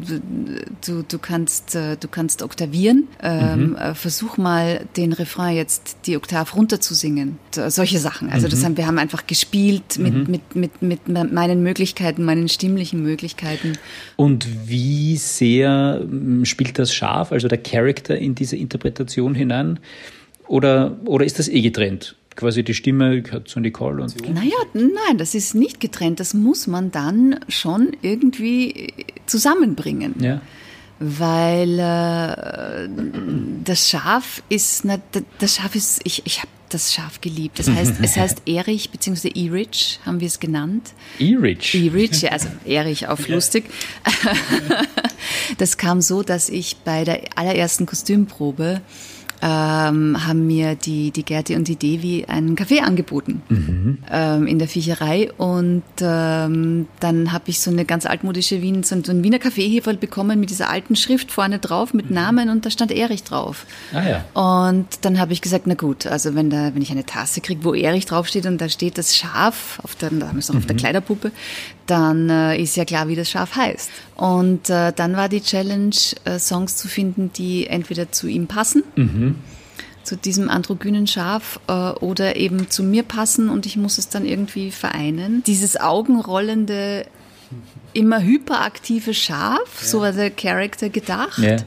du, 0.85 1.03
du, 1.03 1.19
kannst, 1.19 1.75
äh, 1.75 1.95
du 1.97 2.07
kannst 2.07 2.41
oktavieren, 2.43 3.07
ähm, 3.25 3.69
mhm. 3.69 3.75
äh, 3.77 3.95
versuch 3.95 4.37
mal 4.37 4.85
den 4.97 5.13
Refrain 5.13 5.55
jetzt 5.55 5.95
die 6.07 6.17
Oktav 6.17 6.55
runter 6.55 6.81
zu 6.81 6.93
singen. 6.93 7.39
Solche 7.51 7.97
Sachen. 7.99 8.29
Also 8.29 8.49
das 8.49 8.59
mhm. 8.59 8.65
haben, 8.65 8.77
wir 8.77 8.87
haben 8.87 8.99
einfach 8.99 9.25
gespielt 9.25 9.97
mit, 9.97 10.13
mhm. 10.13 10.25
mit, 10.29 10.55
mit, 10.55 10.81
mit 10.81 11.07
meinen 11.07 11.63
Möglichkeiten, 11.63 12.25
meinen 12.25 12.49
stimmlichen 12.49 13.01
Möglichkeiten. 13.01 13.77
Und 14.17 14.45
wie 14.67 15.15
sehr 15.15 16.01
ähm, 16.01 16.43
spielt 16.43 16.77
das 16.77 16.93
scharf, 16.93 17.31
also 17.31 17.47
der 17.47 17.59
Charakter 17.59 18.17
in 18.17 18.35
diese 18.35 18.57
Interpretation 18.57 19.35
hinein? 19.35 19.79
Oder, 20.47 20.97
oder 21.05 21.23
ist 21.25 21.39
das 21.39 21.47
eh 21.47 21.61
getrennt? 21.61 22.17
Quasi 22.35 22.63
die 22.63 22.73
Stimme 22.73 23.21
gehört 23.21 23.47
zu 23.47 23.61
Nicole 23.61 24.01
und. 24.01 24.33
Naja, 24.33 24.57
nein, 24.73 25.17
das 25.17 25.33
ist 25.33 25.55
nicht 25.55 25.79
getrennt. 25.79 26.19
Das 26.19 26.33
muss 26.33 26.67
man 26.67 26.91
dann 26.91 27.39
schon 27.47 27.91
irgendwie 28.01 28.91
zusammenbringen. 29.27 30.15
Ja. 30.19 30.41
Weil 30.99 31.79
äh, 31.79 32.89
das 33.63 33.89
Schaf 33.89 34.43
ist, 34.49 34.85
na, 34.85 34.97
das 35.39 35.55
Schaf 35.55 35.75
ist, 35.75 36.01
ich, 36.03 36.25
ich 36.25 36.39
habe 36.39 36.49
das 36.69 36.93
Schaf 36.93 37.21
geliebt. 37.21 37.59
Das 37.59 37.69
heißt, 37.69 37.95
es 38.01 38.15
heißt 38.17 38.43
Erich 38.45 38.89
bzw. 38.89 39.29
Erich, 39.29 39.99
haben 40.05 40.19
wir 40.19 40.27
es 40.27 40.39
genannt. 40.39 40.93
Erich? 41.19 41.75
Erich, 41.75 42.21
ja, 42.21 42.31
also 42.31 42.47
Erich 42.65 43.07
auf 43.07 43.27
lustig. 43.27 43.65
Das 45.57 45.77
kam 45.77 46.01
so, 46.01 46.23
dass 46.23 46.49
ich 46.49 46.77
bei 46.77 47.03
der 47.03 47.21
allerersten 47.35 47.85
Kostümprobe 47.85 48.81
ähm, 49.43 50.25
haben 50.25 50.47
mir 50.47 50.75
die, 50.75 51.11
die 51.11 51.23
Gerti 51.23 51.55
und 51.57 51.67
die 51.67 51.75
Devi 51.75 52.25
einen 52.29 52.55
Kaffee 52.55 52.79
angeboten 52.79 53.41
mhm. 53.49 53.97
ähm, 54.09 54.47
in 54.47 54.57
der 54.57 54.69
Viecherei. 54.69 55.31
Und 55.37 55.83
ähm, 55.99 56.87
dann 57.01 57.33
habe 57.33 57.43
ich 57.47 57.59
so 57.59 57.69
eine 57.69 57.83
ganz 57.83 58.05
altmodische 58.05 58.61
Wien, 58.61 58.83
so 58.83 58.95
ein 58.95 59.23
Wiener 59.23 59.39
Kaffeeheferl 59.39 59.97
bekommen 59.97 60.39
mit 60.39 60.49
dieser 60.49 60.69
alten 60.69 60.95
Schrift 60.95 61.29
vorne 61.29 61.59
drauf 61.59 61.93
mit 61.93 62.09
mhm. 62.09 62.15
Namen 62.15 62.49
und 62.49 62.65
da 62.65 62.69
stand 62.69 62.93
Erich 62.93 63.23
drauf. 63.23 63.65
Ah, 63.93 64.03
ja. 64.07 64.25
Und 64.41 64.87
dann 65.01 65.19
habe 65.19 65.33
ich 65.33 65.41
gesagt, 65.41 65.67
na 65.67 65.73
gut, 65.73 66.07
also 66.07 66.35
wenn, 66.35 66.49
da, 66.49 66.73
wenn 66.73 66.81
ich 66.81 66.91
eine 66.91 67.05
Tasse 67.05 67.41
kriege, 67.41 67.65
wo 67.65 67.73
Erich 67.73 68.05
draufsteht 68.05 68.45
und 68.45 68.61
da 68.61 68.69
steht 68.69 68.97
das 68.97 69.17
Schaf, 69.17 69.79
auf 69.83 69.95
der, 69.95 70.09
da 70.11 70.27
haben 70.27 70.35
wir 70.35 70.39
es 70.39 70.47
noch 70.47 70.55
mhm. 70.55 70.61
auf 70.61 70.67
der 70.67 70.75
mhm. 70.75 70.79
Kleiderpuppe, 70.79 71.31
dann 71.87 72.29
äh, 72.29 72.57
ist 72.57 72.75
ja 72.75 72.85
klar, 72.85 73.07
wie 73.07 73.15
das 73.15 73.29
Schaf 73.29 73.55
heißt. 73.55 73.89
Und 74.15 74.69
äh, 74.69 74.93
dann 74.93 75.15
war 75.15 75.29
die 75.29 75.41
Challenge, 75.41 75.95
äh, 76.25 76.39
Songs 76.39 76.77
zu 76.77 76.87
finden, 76.87 77.31
die 77.33 77.67
entweder 77.67 78.11
zu 78.11 78.27
ihm 78.27 78.47
passen, 78.47 78.83
mhm. 78.95 79.35
zu 80.03 80.15
diesem 80.15 80.49
androgynen 80.49 81.07
Schaf, 81.07 81.59
äh, 81.67 81.73
oder 81.73 82.35
eben 82.37 82.69
zu 82.69 82.83
mir 82.83 83.03
passen 83.03 83.49
und 83.49 83.65
ich 83.65 83.77
muss 83.77 83.97
es 83.97 84.09
dann 84.09 84.25
irgendwie 84.25 84.71
vereinen. 84.71 85.43
Dieses 85.45 85.79
augenrollende, 85.79 87.05
immer 87.93 88.21
hyperaktive 88.21 89.13
Schaf, 89.13 89.59
ja. 89.81 89.87
so 89.87 90.01
war 90.01 90.13
der 90.13 90.31
Charakter 90.31 90.89
gedacht, 90.89 91.39
ja. 91.39 91.57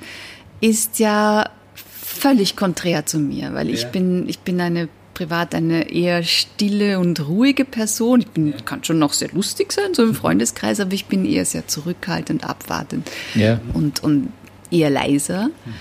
ist 0.61 0.98
ja 0.98 1.50
völlig 1.74 2.57
konträr 2.57 3.05
zu 3.05 3.18
mir, 3.18 3.52
weil 3.52 3.68
ich 3.68 3.87
bin, 3.88 4.29
ich 4.29 4.38
bin 4.38 4.61
eine 4.61 4.88
privat 5.16 5.55
eine 5.55 5.90
eher 5.90 6.22
stille 6.22 6.98
und 6.98 7.26
ruhige 7.26 7.64
Person. 7.64 8.20
Ich 8.20 8.29
bin, 8.29 8.55
kann 8.66 8.85
schon 8.85 8.98
noch 8.98 9.14
sehr 9.14 9.31
lustig 9.33 9.72
sein, 9.72 9.94
so 9.94 10.02
im 10.02 10.14
Freundeskreis, 10.14 10.79
aber 10.79 10.92
ich 10.92 11.07
bin 11.07 11.24
eher 11.24 11.46
sehr 11.46 11.66
zurückhaltend, 11.66 12.44
abwartend 12.44 13.11
ja. 13.35 13.59
und, 13.72 14.05
und 14.05 14.29
eher 14.70 14.90
leiser. 14.90 15.46
Mhm. 15.46 15.74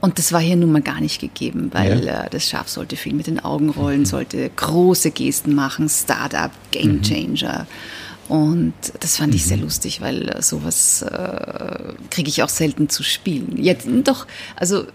Und 0.00 0.18
das 0.18 0.32
war 0.32 0.40
hier 0.40 0.56
nun 0.56 0.72
mal 0.72 0.80
gar 0.80 1.02
nicht 1.02 1.20
gegeben, 1.20 1.68
weil 1.74 2.06
ja. 2.06 2.24
äh, 2.24 2.30
das 2.30 2.48
Schaf 2.48 2.70
sollte 2.70 2.96
viel 2.96 3.12
mit 3.12 3.26
den 3.26 3.38
Augen 3.38 3.68
rollen, 3.68 4.00
mhm. 4.00 4.06
sollte 4.06 4.50
große 4.56 5.10
Gesten 5.10 5.54
machen, 5.54 5.90
Startup, 5.90 6.50
Game 6.70 7.02
Changer. 7.02 7.66
Mhm. 8.28 8.34
Und 8.34 8.74
das 9.00 9.18
fand 9.18 9.34
ich 9.34 9.44
sehr 9.44 9.58
mhm. 9.58 9.64
lustig, 9.64 10.00
weil 10.00 10.28
äh, 10.28 10.40
sowas 10.40 11.02
äh, 11.02 11.92
kriege 12.10 12.30
ich 12.30 12.42
auch 12.42 12.48
selten 12.48 12.88
zu 12.88 13.02
spielen. 13.02 13.56
Jetzt 13.58 13.86
doch, 14.04 14.26
also 14.56 14.86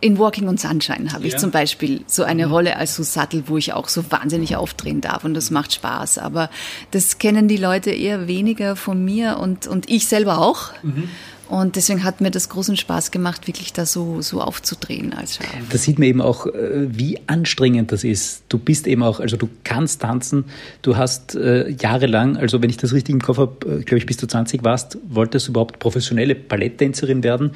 in 0.00 0.18
Walking 0.18 0.48
on 0.48 0.58
Sunshine 0.58 1.12
habe 1.12 1.26
ich 1.26 1.34
ja. 1.34 1.38
zum 1.38 1.50
Beispiel 1.50 2.02
so 2.06 2.24
eine 2.24 2.46
mhm. 2.46 2.52
Rolle 2.52 2.76
als 2.76 2.96
Susattel, 2.96 3.44
wo 3.46 3.56
ich 3.56 3.72
auch 3.72 3.88
so 3.88 4.10
wahnsinnig 4.10 4.56
aufdrehen 4.56 5.00
darf 5.00 5.24
und 5.24 5.34
das 5.34 5.50
macht 5.50 5.72
Spaß. 5.72 6.18
Aber 6.18 6.50
das 6.90 7.18
kennen 7.18 7.48
die 7.48 7.56
Leute 7.56 7.90
eher 7.90 8.28
weniger 8.28 8.76
von 8.76 9.04
mir 9.04 9.38
und, 9.38 9.66
und 9.66 9.88
ich 9.88 10.06
selber 10.06 10.38
auch. 10.38 10.72
Mhm. 10.82 11.08
Und 11.48 11.76
deswegen 11.76 12.02
hat 12.02 12.20
mir 12.20 12.32
das 12.32 12.48
großen 12.48 12.76
Spaß 12.76 13.12
gemacht, 13.12 13.46
wirklich 13.46 13.72
da 13.72 13.86
so, 13.86 14.20
so 14.20 14.40
aufzudrehen 14.40 15.12
als 15.12 15.36
Schaf. 15.36 15.46
Da 15.70 15.78
sieht 15.78 15.98
man 15.98 16.08
eben 16.08 16.20
auch, 16.20 16.46
äh, 16.46 16.88
wie 16.90 17.20
anstrengend 17.28 17.92
das 17.92 18.02
ist. 18.02 18.42
Du 18.48 18.58
bist 18.58 18.88
eben 18.88 19.04
auch, 19.04 19.20
also 19.20 19.36
du 19.36 19.48
kannst 19.62 20.02
tanzen. 20.02 20.46
Du 20.82 20.96
hast 20.96 21.36
äh, 21.36 21.70
jahrelang, 21.70 22.36
also 22.36 22.62
wenn 22.62 22.70
ich 22.70 22.78
das 22.78 22.92
richtig 22.92 23.14
im 23.14 23.22
Kopf 23.22 23.38
habe, 23.38 23.66
äh, 23.66 23.82
glaube 23.82 23.98
ich, 23.98 24.06
bis 24.06 24.16
du 24.16 24.26
20 24.26 24.64
warst, 24.64 24.98
wolltest 25.08 25.46
du 25.46 25.52
überhaupt 25.52 25.78
professionelle 25.78 26.34
Balletttänzerin 26.34 27.22
werden 27.22 27.52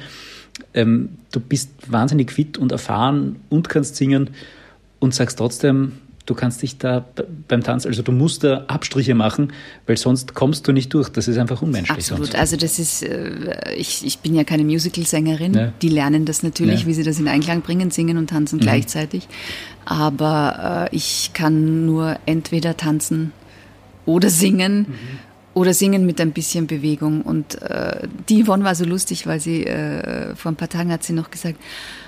ähm, 0.73 1.09
du 1.31 1.39
bist 1.39 1.71
wahnsinnig 1.87 2.31
fit 2.31 2.57
und 2.57 2.71
erfahren 2.71 3.37
und 3.49 3.69
kannst 3.69 3.95
singen 3.95 4.31
und 4.99 5.13
sagst 5.13 5.37
trotzdem, 5.37 5.93
du 6.25 6.35
kannst 6.35 6.61
dich 6.61 6.77
da 6.77 7.05
beim 7.47 7.63
Tanz, 7.63 7.85
also 7.85 8.01
du 8.03 8.11
musst 8.11 8.43
da 8.43 8.65
Abstriche 8.67 9.15
machen, 9.15 9.51
weil 9.87 9.97
sonst 9.97 10.33
kommst 10.33 10.67
du 10.67 10.71
nicht 10.71 10.93
durch. 10.93 11.09
Das 11.09 11.27
ist 11.27 11.37
einfach 11.37 11.61
unmenschlich. 11.61 11.97
Absolut. 11.97 12.27
Sonst. 12.27 12.39
Also 12.39 12.57
das 12.57 12.79
ist, 12.79 13.03
äh, 13.03 13.73
ich, 13.75 14.05
ich 14.05 14.19
bin 14.19 14.35
ja 14.35 14.43
keine 14.43 14.63
Musical-Sängerin. 14.63 15.53
Ja. 15.53 15.73
Die 15.81 15.89
lernen 15.89 16.25
das 16.25 16.43
natürlich, 16.43 16.81
ja. 16.81 16.87
wie 16.87 16.93
sie 16.93 17.03
das 17.03 17.19
in 17.19 17.27
Einklang 17.27 17.61
bringen, 17.61 17.91
singen 17.91 18.17
und 18.17 18.29
tanzen 18.29 18.57
mhm. 18.57 18.61
gleichzeitig. 18.61 19.27
Aber 19.85 20.87
äh, 20.91 20.95
ich 20.95 21.31
kann 21.33 21.85
nur 21.85 22.17
entweder 22.25 22.77
tanzen 22.77 23.33
oder 24.05 24.29
singen. 24.29 24.79
Mhm 24.89 25.30
oder 25.53 25.73
singen 25.73 26.05
mit 26.05 26.21
ein 26.21 26.31
bisschen 26.31 26.67
Bewegung. 26.67 27.21
Und 27.21 27.61
äh, 27.61 28.07
die 28.29 28.43
Yvonne 28.43 28.63
war 28.63 28.75
so 28.75 28.85
lustig, 28.85 29.27
weil 29.27 29.39
sie 29.39 29.65
äh, 29.65 30.35
vor 30.35 30.51
ein 30.51 30.55
paar 30.55 30.69
Tagen 30.69 30.91
hat 30.91 31.03
sie 31.03 31.13
noch 31.13 31.31
gesagt, 31.31 31.59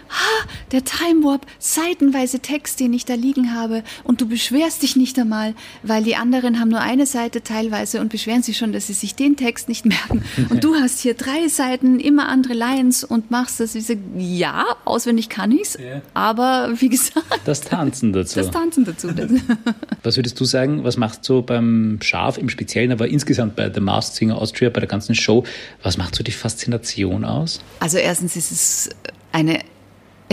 ah, 0.09 0.47
der 0.71 0.83
Time 0.83 1.23
Warp, 1.23 1.45
seitenweise 1.59 2.39
Text, 2.39 2.79
den 2.79 2.93
ich 2.93 3.05
da 3.05 3.13
liegen 3.13 3.53
habe, 3.53 3.83
und 4.03 4.21
du 4.21 4.27
beschwerst 4.27 4.83
dich 4.83 4.95
nicht 4.95 5.17
einmal, 5.19 5.55
weil 5.83 6.03
die 6.03 6.15
anderen 6.15 6.59
haben 6.59 6.69
nur 6.69 6.81
eine 6.81 7.05
Seite 7.05 7.43
teilweise 7.43 8.01
und 8.01 8.09
beschweren 8.09 8.43
sich 8.43 8.57
schon, 8.57 8.73
dass 8.73 8.87
sie 8.87 8.93
sich 8.93 9.15
den 9.15 9.35
Text 9.35 9.69
nicht 9.69 9.85
merken. 9.85 10.23
Und 10.49 10.63
du 10.63 10.75
hast 10.75 10.99
hier 10.99 11.13
drei 11.13 11.47
Seiten, 11.47 11.99
immer 11.99 12.27
andere 12.27 12.53
Lines 12.53 13.03
und 13.03 13.31
machst 13.31 13.59
das. 13.59 13.75
Ich 13.75 13.85
sage, 13.85 13.99
ja, 14.17 14.65
auswendig 14.85 15.29
kann 15.29 15.51
ich's, 15.51 15.77
ja. 15.77 16.01
aber 16.13 16.73
wie 16.77 16.89
gesagt. 16.89 17.25
Das 17.45 17.61
Tanzen 17.61 18.13
dazu. 18.13 18.39
Das 18.39 18.51
Tanzen 18.51 18.85
dazu. 18.85 19.09
was 20.03 20.17
würdest 20.17 20.39
du 20.39 20.45
sagen, 20.45 20.83
was 20.83 20.97
macht 20.97 21.23
so 21.25 21.41
beim 21.41 21.99
Schaf 22.01 22.37
im 22.37 22.49
Speziellen, 22.49 22.91
aber 22.91 23.07
insgesamt 23.07 23.55
bei 23.55 23.71
The 23.73 23.79
Masked 23.79 24.15
Singer 24.15 24.37
Austria, 24.37 24.69
bei 24.69 24.79
der 24.79 24.89
ganzen 24.89 25.15
Show, 25.15 25.43
was 25.81 25.97
macht 25.97 26.15
so 26.15 26.23
die 26.23 26.31
Faszination 26.31 27.25
aus? 27.25 27.61
Also 27.79 27.97
erstens 27.97 28.35
ist 28.35 28.51
es 28.51 28.89
eine 29.31 29.59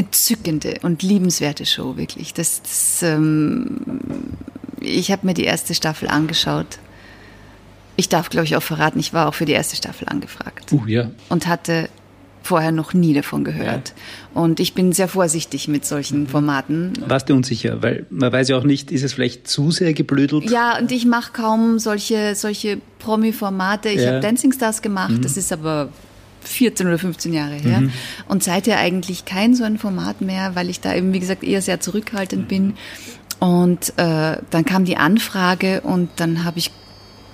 entzückende 0.00 0.76
und 0.82 1.02
liebenswerte 1.02 1.66
Show, 1.66 1.96
wirklich. 1.96 2.32
Das, 2.34 2.62
das 2.62 3.02
ähm, 3.02 3.80
ich 4.80 5.12
habe 5.12 5.26
mir 5.26 5.34
die 5.34 5.44
erste 5.44 5.74
Staffel 5.74 6.08
angeschaut. 6.08 6.78
Ich 7.96 8.08
darf, 8.08 8.30
glaube 8.30 8.46
ich, 8.46 8.56
auch 8.56 8.62
verraten, 8.62 8.98
ich 8.98 9.12
war 9.12 9.28
auch 9.28 9.34
für 9.34 9.44
die 9.44 9.52
erste 9.52 9.76
Staffel 9.76 10.08
angefragt. 10.08 10.72
Uh, 10.72 10.86
ja. 10.86 11.10
Und 11.28 11.46
hatte 11.46 11.90
vorher 12.42 12.72
noch 12.72 12.94
nie 12.94 13.12
davon 13.12 13.44
gehört. 13.44 13.92
Ja. 14.34 14.40
Und 14.40 14.58
ich 14.58 14.72
bin 14.72 14.92
sehr 14.92 15.08
vorsichtig 15.08 15.68
mit 15.68 15.84
solchen 15.84 16.26
Formaten. 16.26 16.94
Warst 17.06 17.28
du 17.28 17.34
unsicher? 17.34 17.82
Weil 17.82 18.06
man 18.08 18.32
weiß 18.32 18.48
ja 18.48 18.56
auch 18.56 18.64
nicht, 18.64 18.90
ist 18.90 19.04
es 19.04 19.12
vielleicht 19.12 19.46
zu 19.46 19.70
sehr 19.70 19.92
geblödelt? 19.92 20.50
Ja, 20.50 20.78
und 20.78 20.90
ich 20.90 21.04
mache 21.04 21.32
kaum 21.32 21.78
solche, 21.78 22.34
solche 22.34 22.78
Promi-Formate. 22.98 23.90
Ich 23.90 24.00
ja. 24.00 24.12
habe 24.12 24.20
Dancing 24.20 24.52
Stars 24.52 24.80
gemacht, 24.80 25.12
mhm. 25.12 25.22
das 25.22 25.36
ist 25.36 25.52
aber 25.52 25.90
14 26.42 26.86
oder 26.86 26.98
15 26.98 27.32
Jahre 27.32 27.54
her. 27.54 27.82
Mhm. 27.82 27.92
Und 28.28 28.42
seither 28.42 28.78
eigentlich 28.78 29.24
kein 29.24 29.54
so 29.54 29.64
ein 29.64 29.78
Format 29.78 30.20
mehr, 30.20 30.54
weil 30.54 30.70
ich 30.70 30.80
da 30.80 30.94
eben, 30.94 31.12
wie 31.12 31.20
gesagt, 31.20 31.44
eher 31.44 31.62
sehr 31.62 31.80
zurückhaltend 31.80 32.48
bin. 32.48 32.74
Und 33.38 33.94
äh, 33.96 34.36
dann 34.50 34.64
kam 34.64 34.84
die 34.84 34.96
Anfrage 34.96 35.80
und 35.80 36.10
dann 36.16 36.44
habe 36.44 36.58
ich 36.58 36.70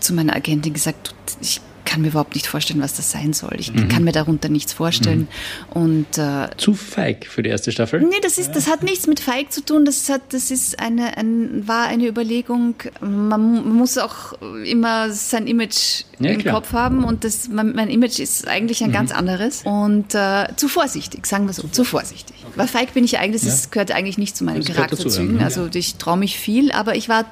zu 0.01 0.15
meiner 0.15 0.37
Agentin 0.37 0.73
gesagt, 0.73 1.15
ich 1.41 1.61
kann 1.97 2.03
mir 2.03 2.09
überhaupt 2.09 2.35
nicht 2.35 2.47
vorstellen, 2.47 2.83
was 2.83 2.93
das 2.93 3.11
sein 3.11 3.33
soll. 3.33 3.57
Ich 3.59 3.73
mhm. 3.73 3.89
kann 3.89 4.05
mir 4.05 4.13
darunter 4.13 4.51
nichts 4.51 4.75
vorstellen. 4.75 5.29
Mhm. 5.75 5.81
Und, 5.83 6.19
äh, 6.19 6.49
zu 6.59 6.75
feig 6.75 7.27
für 7.27 7.43
die 7.43 7.49
erste 7.49 7.73
Staffel? 7.73 8.01
Nee, 8.01 8.21
das, 8.21 8.37
ist, 8.37 8.53
das 8.53 8.69
hat 8.69 8.83
nichts 8.83 9.07
mit 9.07 9.19
feig 9.19 9.51
zu 9.51 9.65
tun. 9.65 9.87
Das, 9.87 10.11
hat, 10.11 10.21
das 10.35 10.51
ist 10.51 10.79
eine, 10.79 11.17
ein, 11.17 11.67
war 11.67 11.87
eine 11.87 12.07
Überlegung. 12.07 12.75
Man 13.01 13.67
muss 13.75 13.97
auch 13.97 14.35
immer 14.67 15.11
sein 15.11 15.47
Image 15.47 16.03
ja, 16.19 16.33
im 16.33 16.39
klar. 16.39 16.57
Kopf 16.57 16.75
haben. 16.75 17.03
Und 17.03 17.25
das, 17.25 17.49
mein, 17.49 17.73
mein, 17.73 17.89
Image 17.89 18.19
ist 18.19 18.47
eigentlich 18.47 18.83
ein 18.83 18.91
mhm. 18.91 18.95
ganz 18.95 19.13
anderes. 19.13 19.63
Und 19.65 20.15
äh, 20.15 20.49
zu 20.57 20.69
vorsichtig, 20.69 21.25
sagen 21.25 21.47
wir 21.47 21.55
so, 21.55 21.67
zu 21.67 21.83
vorsichtig. 21.83 22.37
Okay. 22.43 22.53
Weil 22.57 22.69
feig 22.69 22.93
bin 22.93 23.05
ich 23.05 23.19
eigentlich, 23.19 23.43
das 23.43 23.65
ja. 23.65 23.71
gehört 23.71 23.91
eigentlich 23.93 24.19
nicht 24.19 24.37
zu 24.37 24.45
meinen 24.45 24.63
Charakterzügen. 24.63 25.43
Also 25.43 25.71
ich 25.73 25.95
traue 25.95 26.19
mich 26.19 26.39
viel, 26.39 26.73
aber 26.73 26.95
ich 26.95 27.09
war 27.09 27.25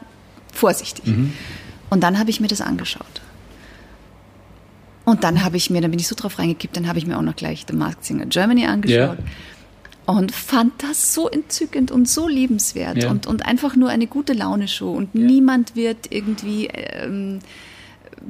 vorsichtig. 0.55 1.05
Mhm. 1.05 1.35
Und 1.91 2.01
dann 2.01 2.19
habe 2.19 2.31
ich 2.31 2.41
mir 2.41 2.49
das 2.49 2.63
angeschaut. 2.63 3.21
Und 5.05 5.25
dann 5.25 5.45
habe 5.45 5.57
ich 5.57 5.71
mir, 5.71 5.81
dann 5.81 5.91
bin 5.91 6.01
ich 6.01 6.09
so 6.09 6.15
drauf 6.15 6.39
reingekippt, 6.39 6.77
dann 6.77 6.89
habe 6.89 6.99
ich 6.99 7.07
mir 7.07 7.19
auch 7.19 7.23
noch 7.23 7.37
gleich 7.37 7.65
The 7.69 7.77
Masked 7.77 8.05
Singer 8.05 8.27
Germany 8.27 8.67
angeschaut. 8.67 9.19
Ja. 9.19 9.25
Und 10.07 10.33
fand 10.33 10.83
das 10.83 11.15
so 11.15 11.29
entzückend 11.29 11.91
und 11.91 12.09
so 12.09 12.29
liebenswert 12.29 13.03
ja. 13.03 13.11
und, 13.11 13.27
und 13.27 13.47
einfach 13.47 13.75
nur 13.75 13.89
eine 13.89 14.07
gute 14.07 14.35
Laune-Show. 14.35 14.93
Und 14.93 15.15
ja. 15.15 15.21
niemand 15.21 15.77
wird 15.77 16.11
irgendwie 16.11 16.67
ähm, 16.73 17.39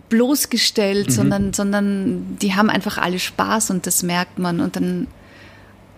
bloßgestellt, 0.09 1.09
mhm. 1.09 1.13
sondern, 1.13 1.53
sondern 1.53 2.39
die 2.41 2.55
haben 2.55 2.71
einfach 2.71 2.99
alle 2.99 3.19
Spaß 3.19 3.71
und 3.71 3.87
das 3.87 4.03
merkt 4.03 4.39
man. 4.39 4.61
Und 4.61 4.77
dann 4.77 5.09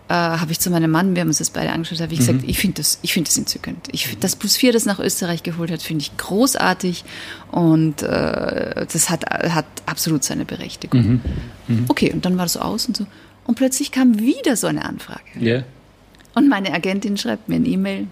äh, 0.08 0.14
habe 0.14 0.52
ich 0.52 0.60
zu 0.60 0.70
meinem 0.70 0.90
Mann, 0.90 1.14
wir 1.14 1.20
haben 1.20 1.28
uns 1.28 1.38
das 1.38 1.50
beide 1.50 1.72
angeschaut, 1.72 2.00
habe 2.00 2.12
ich 2.12 2.20
mhm. 2.20 2.26
gesagt, 2.26 2.44
ich 2.46 2.58
finde 2.58 2.76
das, 2.76 2.98
ich 3.02 3.12
finde 3.12 3.28
das 3.28 3.36
entzückend. 3.38 3.88
Ich, 3.90 4.16
das 4.20 4.36
Plus 4.36 4.56
4, 4.56 4.72
das 4.72 4.86
nach 4.86 5.00
Österreich 5.00 5.42
geholt 5.42 5.70
hat, 5.70 5.82
finde 5.82 6.02
ich 6.02 6.16
großartig 6.16 7.04
und 7.50 8.02
äh, 8.02 8.86
das 8.92 9.10
hat, 9.10 9.24
hat 9.28 9.66
absolut 9.86 10.22
seine 10.22 10.44
Berechtigung. 10.44 11.00
Mhm. 11.00 11.20
Mhm. 11.66 11.84
Okay, 11.88 12.12
und 12.12 12.24
dann 12.24 12.36
war 12.36 12.44
das 12.44 12.52
so 12.54 12.60
aus 12.60 12.86
und 12.86 12.96
so. 12.96 13.06
Und 13.46 13.56
plötzlich 13.56 13.90
kam 13.90 14.18
wieder 14.18 14.56
so 14.56 14.66
eine 14.66 14.84
Anfrage. 14.84 15.22
Yeah. 15.40 15.64
Und 16.34 16.48
meine 16.48 16.72
Agentin 16.72 17.16
schreibt 17.16 17.48
mir 17.48 17.56
eine 17.56 17.66
E-Mail 17.66 18.06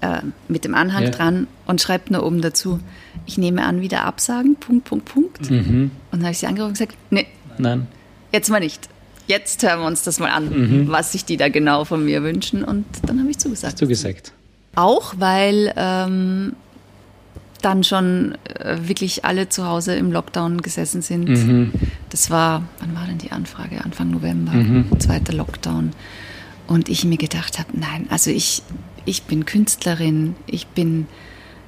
äh, 0.00 0.20
mit 0.48 0.64
dem 0.64 0.74
Anhang 0.74 1.02
yeah. 1.02 1.10
dran 1.10 1.46
und 1.66 1.80
schreibt 1.80 2.10
nur 2.10 2.24
oben 2.24 2.40
dazu, 2.40 2.80
ich 3.26 3.38
nehme 3.38 3.64
an, 3.64 3.80
wieder 3.80 4.04
absagen, 4.04 4.56
Punkt, 4.56 4.84
Punkt, 4.84 5.06
Punkt. 5.06 5.50
Mhm. 5.50 5.90
Und 6.10 6.18
dann 6.18 6.22
habe 6.22 6.32
ich 6.32 6.38
sie 6.38 6.46
angerufen 6.46 6.70
und 6.70 6.74
gesagt, 6.74 6.96
nee, 7.10 7.26
Nein. 7.58 7.86
jetzt 8.32 8.50
mal 8.50 8.60
nicht 8.60 8.88
jetzt 9.26 9.62
hören 9.62 9.80
wir 9.80 9.86
uns 9.86 10.02
das 10.02 10.18
mal 10.18 10.30
an, 10.30 10.48
mhm. 10.48 10.88
was 10.88 11.12
sich 11.12 11.24
die 11.24 11.36
da 11.36 11.48
genau 11.48 11.84
von 11.84 12.04
mir 12.04 12.22
wünschen. 12.22 12.64
Und 12.64 12.84
dann 13.06 13.20
habe 13.20 13.30
ich 13.30 13.38
zugesagt. 13.38 13.74
Hast 13.74 13.82
du 13.82 13.88
gesagt? 13.88 14.32
Auch 14.74 15.14
weil 15.18 15.72
ähm, 15.76 16.54
dann 17.64 17.84
schon 17.84 18.36
äh, 18.58 18.76
wirklich 18.82 19.24
alle 19.24 19.48
zu 19.48 19.66
Hause 19.66 19.94
im 19.94 20.12
Lockdown 20.12 20.60
gesessen 20.60 21.00
sind. 21.02 21.28
Mhm. 21.28 21.72
Das 22.10 22.30
war, 22.30 22.64
wann 22.80 22.94
war 22.94 23.06
denn 23.06 23.18
die 23.18 23.32
Anfrage? 23.32 23.82
Anfang 23.84 24.10
November, 24.10 24.52
mhm. 24.52 24.86
zweiter 24.98 25.32
Lockdown. 25.32 25.92
Und 26.66 26.88
ich 26.88 27.04
mir 27.04 27.18
gedacht 27.18 27.58
habe, 27.58 27.68
nein, 27.72 28.06
also 28.10 28.30
ich, 28.30 28.62
ich 29.04 29.24
bin 29.24 29.44
Künstlerin, 29.44 30.34
ich 30.46 30.66
bin 30.66 31.06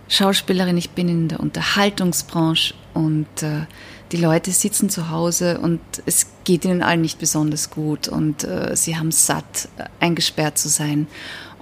Schauspielerin, 0.09 0.77
ich 0.77 0.90
bin 0.90 1.09
in 1.09 1.29
der 1.29 1.40
Unterhaltungsbranche 1.40 2.75
und 2.95 3.27
äh, 3.42 3.66
die 4.12 4.16
Leute 4.16 4.51
sitzen 4.51 4.88
zu 4.88 5.11
Hause 5.11 5.59
und 5.59 5.81
es 6.07 6.27
geht 6.45 6.64
ihnen 6.64 6.83
allen 6.83 7.01
nicht 7.01 7.19
besonders 7.19 7.71
gut 7.71 8.09
und 8.09 8.45
äh, 8.45 8.77
sie 8.77 8.97
haben 8.97 9.11
satt, 9.11 9.69
eingesperrt 10.01 10.59
zu 10.59 10.69
sein. 10.69 11.07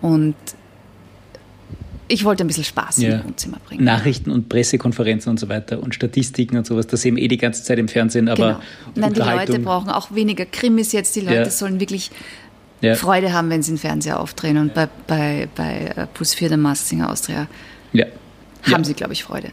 Und 0.01 0.35
ich 2.07 2.25
wollte 2.25 2.45
ein 2.45 2.47
bisschen 2.47 2.65
Spaß 2.65 2.99
ja. 2.99 3.17
im 3.17 3.25
Wohnzimmer 3.25 3.59
bringen. 3.67 3.85
Nachrichten 3.85 4.31
und 4.31 4.49
Pressekonferenzen 4.49 5.31
und 5.31 5.41
so 5.41 5.49
weiter 5.49 5.83
und 5.83 5.95
Statistiken 5.95 6.59
und 6.59 6.67
sowas, 6.67 6.87
das 6.87 7.01
sehen 7.03 7.17
eh 7.17 7.29
die 7.29 7.39
ganze 7.39 7.65
Zeit 7.65 7.79
im 7.79 7.89
Fernsehen, 7.89 8.29
aber. 8.29 8.61
Genau. 8.95 9.07
Nein, 9.07 9.15
die 9.15 9.21
Leute 9.21 9.59
brauchen 9.59 9.89
auch 9.89 10.15
weniger 10.15 10.45
Krimis 10.45 10.93
jetzt. 10.93 11.17
Die 11.17 11.21
Leute 11.21 11.37
ja. 11.37 11.51
sollen 11.51 11.81
wirklich 11.81 12.11
ja. 12.83 12.95
Freude 12.95 13.33
haben, 13.33 13.49
wenn 13.49 13.63
sie 13.63 13.73
den 13.73 13.79
Fernseher 13.79 14.21
aufdrehen. 14.21 14.59
Und 14.59 14.75
bei, 14.75 14.89
bei, 15.07 15.49
bei 15.55 15.93
äh, 15.97 16.07
Puss 16.13 16.35
4 16.35 16.51
der 16.51 16.59
Maskinger 16.59 17.11
Austria 17.11 17.49
haben 18.73 18.85
sie, 18.85 18.95
glaube 18.95 19.13
ich, 19.13 19.25
Freude. 19.25 19.51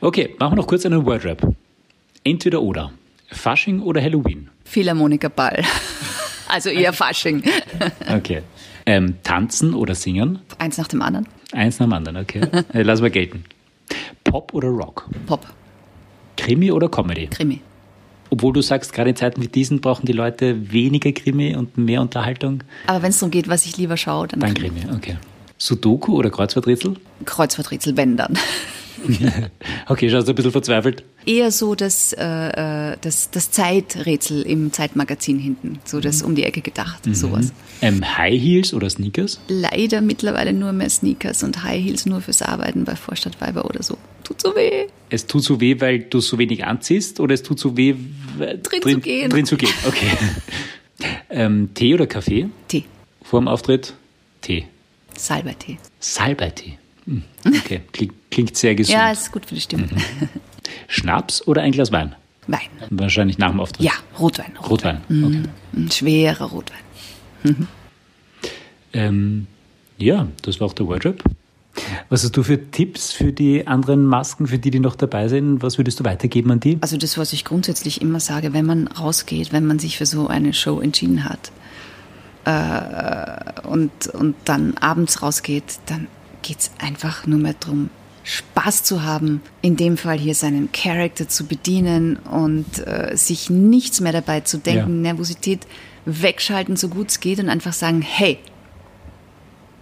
Okay, 0.00 0.34
machen 0.38 0.52
wir 0.52 0.56
noch 0.56 0.66
kurz 0.66 0.86
einen 0.86 1.04
Wordrap. 1.04 1.54
Entweder 2.26 2.60
oder. 2.60 2.90
Fasching 3.30 3.80
oder 3.80 4.02
Halloween? 4.02 4.50
Philharmoniker 4.64 5.28
Ball. 5.28 5.62
Also 6.48 6.70
eher 6.70 6.92
Fasching. 6.92 7.42
Okay. 8.08 8.42
Ähm, 8.86 9.16
tanzen 9.24 9.74
oder 9.74 9.96
singen? 9.96 10.38
Eins 10.58 10.78
nach 10.78 10.86
dem 10.86 11.02
anderen. 11.02 11.26
Eins 11.50 11.80
nach 11.80 11.86
dem 11.86 11.92
anderen, 11.92 12.18
okay. 12.18 12.40
Äh, 12.72 12.82
lass 12.82 13.00
mal 13.00 13.10
gelten. 13.10 13.42
Pop 14.22 14.54
oder 14.54 14.68
Rock? 14.68 15.08
Pop. 15.26 15.44
Krimi 16.36 16.70
oder 16.70 16.88
Comedy? 16.88 17.26
Krimi. 17.26 17.62
Obwohl 18.30 18.52
du 18.52 18.62
sagst, 18.62 18.92
gerade 18.92 19.10
in 19.10 19.16
Zeiten 19.16 19.42
wie 19.42 19.48
diesen 19.48 19.80
brauchen 19.80 20.06
die 20.06 20.12
Leute 20.12 20.70
weniger 20.70 21.10
Krimi 21.10 21.56
und 21.56 21.76
mehr 21.76 22.00
Unterhaltung. 22.00 22.62
Aber 22.86 23.02
wenn 23.02 23.10
es 23.10 23.18
darum 23.18 23.32
geht, 23.32 23.48
was 23.48 23.66
ich 23.66 23.76
lieber 23.76 23.96
schaue, 23.96 24.28
dann. 24.28 24.38
Dann 24.38 24.54
Krimi, 24.54 24.82
okay. 24.94 25.16
Sudoku 25.58 26.14
oder 26.14 26.30
Kreuzworträtsel? 26.30 26.94
Kreuzworträtsel, 27.24 27.96
wenn 27.96 28.16
dann. 28.16 28.38
okay, 29.88 30.10
schaust 30.10 30.26
du 30.28 30.32
ein 30.32 30.34
bisschen 30.34 30.52
verzweifelt? 30.52 31.04
Eher 31.24 31.50
so 31.50 31.74
das, 31.74 32.12
äh, 32.12 32.92
äh, 32.92 32.96
das, 33.00 33.30
das 33.30 33.50
Zeiträtsel 33.50 34.42
im 34.42 34.72
Zeitmagazin 34.72 35.38
hinten, 35.38 35.78
so 35.84 36.00
das 36.00 36.22
um 36.22 36.34
die 36.34 36.44
Ecke 36.44 36.60
gedacht, 36.60 37.06
mhm. 37.06 37.14
sowas. 37.14 37.52
Ähm, 37.82 38.16
High 38.16 38.40
Heels 38.40 38.74
oder 38.74 38.88
Sneakers? 38.88 39.40
Leider 39.48 40.00
mittlerweile 40.00 40.52
nur 40.52 40.72
mehr 40.72 40.90
Sneakers 40.90 41.42
und 41.42 41.62
High 41.62 41.82
Heels 41.82 42.06
nur 42.06 42.20
fürs 42.20 42.42
Arbeiten 42.42 42.84
bei 42.84 42.96
Vorstadtweiber 42.96 43.64
oder 43.64 43.82
so. 43.82 43.98
Tut 44.24 44.40
so 44.40 44.54
weh. 44.56 44.86
Es 45.10 45.26
tut 45.26 45.42
so 45.44 45.60
weh, 45.60 45.80
weil 45.80 46.00
du 46.00 46.20
so 46.20 46.38
wenig 46.38 46.64
anziehst 46.64 47.20
oder 47.20 47.34
es 47.34 47.42
tut 47.42 47.58
so 47.58 47.76
weh, 47.76 47.94
drin, 48.38 48.60
drin 48.62 48.82
zu 48.82 49.00
gehen? 49.00 49.30
Drin 49.30 49.46
zu 49.46 49.56
gehen, 49.56 49.74
okay. 49.86 50.10
ähm, 51.30 51.70
Tee 51.74 51.94
oder 51.94 52.06
Kaffee? 52.06 52.48
Tee. 52.68 52.84
Vor 53.22 53.40
dem 53.40 53.48
Auftritt? 53.48 53.94
Tee. 54.40 54.66
Salbeitee. 55.16 55.78
Salbeitee. 55.98 56.78
Hm, 57.06 57.22
okay, 57.46 57.82
klingt, 57.92 58.14
klingt 58.30 58.56
sehr 58.56 58.74
gesund. 58.74 58.98
Ja, 58.98 59.10
ist 59.10 59.30
gut 59.32 59.46
für 59.46 59.54
die 59.54 59.60
Stimme. 59.60 59.84
Mhm. 59.84 60.28
Schnaps 60.88 61.46
oder 61.46 61.62
ein 61.62 61.72
Glas 61.72 61.92
Wein? 61.92 62.14
Wein. 62.48 62.60
Wahrscheinlich 62.90 63.38
nach 63.38 63.50
dem 63.50 63.60
Auftritt. 63.60 63.84
Ja, 63.84 63.92
Rotwein. 64.18 64.52
Rotwein, 64.56 65.00
Rotwein. 65.08 65.24
okay. 65.24 65.48
Mhm. 65.72 65.84
Ein 65.84 65.90
schwerer 65.90 66.44
Rotwein. 66.44 66.78
Mhm. 67.42 67.68
Ähm, 68.92 69.46
ja, 69.98 70.28
das 70.42 70.60
war 70.60 70.68
auch 70.68 70.72
der 70.72 70.88
Wardrobe. 70.88 71.18
Was 72.08 72.24
hast 72.24 72.36
du 72.36 72.42
für 72.42 72.70
Tipps 72.70 73.12
für 73.12 73.32
die 73.32 73.66
anderen 73.66 74.06
Masken, 74.06 74.46
für 74.46 74.58
die, 74.58 74.70
die 74.70 74.80
noch 74.80 74.96
dabei 74.96 75.28
sind? 75.28 75.62
Was 75.62 75.76
würdest 75.78 76.00
du 76.00 76.04
weitergeben 76.04 76.50
an 76.50 76.60
die? 76.60 76.78
Also 76.80 76.96
das, 76.96 77.18
was 77.18 77.32
ich 77.32 77.44
grundsätzlich 77.44 78.00
immer 78.00 78.20
sage, 78.20 78.52
wenn 78.52 78.64
man 78.64 78.86
rausgeht, 78.86 79.52
wenn 79.52 79.66
man 79.66 79.78
sich 79.78 79.98
für 79.98 80.06
so 80.06 80.28
eine 80.28 80.54
Show 80.54 80.80
entschieden 80.80 81.24
hat 81.24 81.52
äh, 82.44 83.66
und, 83.68 84.06
und 84.08 84.36
dann 84.44 84.74
abends 84.78 85.20
rausgeht, 85.22 85.80
dann 85.86 86.06
geht 86.42 86.60
es 86.60 86.70
einfach 86.78 87.26
nur 87.26 87.38
mehr 87.38 87.54
darum, 87.58 87.90
Spaß 88.26 88.82
zu 88.82 89.04
haben, 89.04 89.40
in 89.62 89.76
dem 89.76 89.96
Fall 89.96 90.18
hier 90.18 90.34
seinen 90.34 90.72
Charakter 90.72 91.28
zu 91.28 91.46
bedienen 91.46 92.16
und 92.16 92.84
äh, 92.84 93.16
sich 93.16 93.50
nichts 93.50 94.00
mehr 94.00 94.12
dabei 94.12 94.40
zu 94.40 94.58
denken, 94.58 95.04
ja. 95.04 95.12
Nervosität 95.12 95.66
wegschalten, 96.06 96.76
so 96.76 96.88
gut 96.88 97.10
es 97.10 97.20
geht 97.20 97.38
und 97.38 97.48
einfach 97.48 97.72
sagen, 97.72 98.02
hey, 98.02 98.38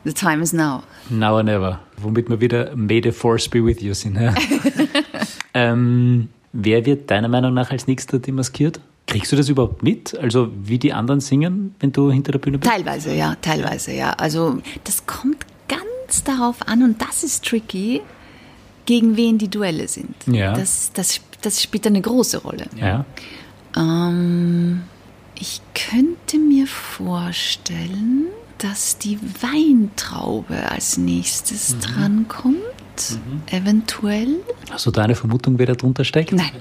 the 0.04 0.12
time 0.12 0.42
is 0.42 0.52
now. 0.52 0.82
Now 1.08 1.36
or 1.36 1.42
never. 1.42 1.80
Womit 1.96 2.28
wir 2.28 2.40
wieder 2.40 2.76
May 2.76 3.00
the 3.02 3.12
Force 3.12 3.48
be 3.48 3.64
with 3.64 3.80
you 3.80 3.94
sind. 3.94 4.20
Ja? 4.20 4.34
ähm, 5.54 6.28
wer 6.52 6.84
wird 6.84 7.10
deiner 7.10 7.28
Meinung 7.28 7.54
nach 7.54 7.70
als 7.70 7.86
nächster 7.86 8.18
demaskiert? 8.18 8.78
Kriegst 9.06 9.32
du 9.32 9.36
das 9.36 9.48
überhaupt 9.48 9.82
mit? 9.82 10.18
Also 10.18 10.48
wie 10.62 10.78
die 10.78 10.92
anderen 10.92 11.20
singen, 11.20 11.74
wenn 11.80 11.92
du 11.92 12.10
hinter 12.10 12.32
der 12.32 12.38
Bühne 12.38 12.58
bist? 12.58 12.70
Teilweise, 12.70 13.14
ja, 13.14 13.36
teilweise, 13.40 13.92
ja. 13.92 14.10
Also 14.12 14.58
das 14.84 15.06
kommt 15.06 15.46
ganz 16.14 16.24
darauf 16.24 16.68
an 16.68 16.82
und 16.82 17.00
das 17.00 17.24
ist 17.24 17.44
tricky, 17.44 18.00
gegen 18.86 19.16
wen 19.16 19.38
die 19.38 19.48
Duelle 19.48 19.88
sind. 19.88 20.14
Ja. 20.26 20.52
Das, 20.52 20.92
das, 20.92 21.20
das 21.40 21.62
spielt 21.62 21.86
eine 21.86 22.00
große 22.00 22.38
Rolle. 22.38 22.66
Ja. 22.76 23.04
Ähm, 23.76 24.82
ich 25.34 25.60
könnte 25.74 26.38
mir 26.38 26.66
vorstellen, 26.66 28.26
dass 28.58 28.98
die 28.98 29.18
Weintraube 29.40 30.70
als 30.70 30.96
nächstes 30.96 31.74
mhm. 31.74 31.80
drankommt. 31.80 32.58
mhm. 33.10 33.42
eventuell. 33.50 34.36
Hast 34.70 34.86
du 34.86 34.90
da 34.90 35.02
eine 35.02 35.16
Vermutung, 35.16 35.58
wer 35.58 35.66
da 35.66 35.74
drunter 35.74 36.04
steckt? 36.04 36.32
Nein, 36.32 36.52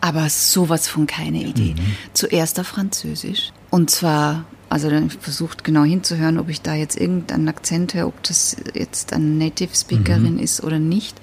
aber 0.00 0.30
sowas 0.30 0.88
von 0.88 1.06
keine 1.06 1.42
Idee. 1.42 1.74
Mhm. 1.76 1.96
Zuerst 2.14 2.58
auf 2.58 2.68
Französisch. 2.68 3.52
Und 3.70 3.90
zwar, 3.90 4.46
also 4.72 4.88
dann 4.88 5.10
versucht 5.10 5.64
genau 5.64 5.84
hinzuhören, 5.84 6.38
ob 6.38 6.48
ich 6.48 6.62
da 6.62 6.74
jetzt 6.74 6.98
irgendeinen 6.98 7.46
Akzent 7.46 7.92
höre, 7.92 8.06
ob 8.06 8.22
das 8.22 8.56
jetzt 8.72 9.12
eine 9.12 9.26
Native 9.26 9.76
Speakerin 9.76 10.34
mhm. 10.34 10.38
ist 10.38 10.64
oder 10.64 10.78
nicht. 10.78 11.20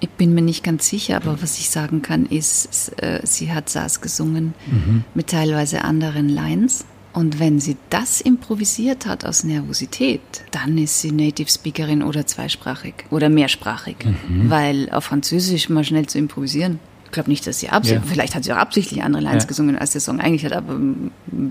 Ich 0.00 0.10
bin 0.10 0.34
mir 0.34 0.42
nicht 0.42 0.62
ganz 0.62 0.86
sicher, 0.86 1.16
aber 1.16 1.40
was 1.40 1.58
ich 1.58 1.70
sagen 1.70 2.02
kann, 2.02 2.26
ist, 2.26 2.92
äh, 3.00 3.20
sie 3.24 3.54
hat 3.54 3.70
Saas 3.70 4.02
gesungen 4.02 4.52
mhm. 4.66 5.04
mit 5.14 5.28
teilweise 5.28 5.82
anderen 5.82 6.28
Lines. 6.28 6.84
Und 7.14 7.38
wenn 7.38 7.58
sie 7.58 7.78
das 7.88 8.20
improvisiert 8.20 9.06
hat 9.06 9.24
aus 9.24 9.44
Nervosität, 9.44 10.20
dann 10.50 10.76
ist 10.76 11.00
sie 11.00 11.10
Native 11.10 11.50
Speakerin 11.50 12.02
oder 12.02 12.26
zweisprachig 12.26 12.94
oder 13.08 13.30
mehrsprachig. 13.30 13.96
Mhm. 14.04 14.50
Weil 14.50 14.90
auf 14.90 15.04
Französisch 15.04 15.70
mal 15.70 15.84
schnell 15.84 16.06
zu 16.06 16.18
improvisieren, 16.18 16.80
glaube 17.12 17.30
nicht, 17.30 17.46
dass 17.46 17.60
sie 17.60 17.68
absichtlich, 17.68 18.04
ja. 18.04 18.12
vielleicht 18.12 18.34
hat 18.34 18.44
sie 18.44 18.52
auch 18.52 18.56
absichtlich 18.56 19.02
andere 19.02 19.22
Lines 19.22 19.44
ja. 19.44 19.48
gesungen, 19.48 19.78
als 19.78 19.92
der 19.92 20.00
Song 20.00 20.20
eigentlich 20.20 20.44
hat, 20.44 20.52
aber 20.52 20.76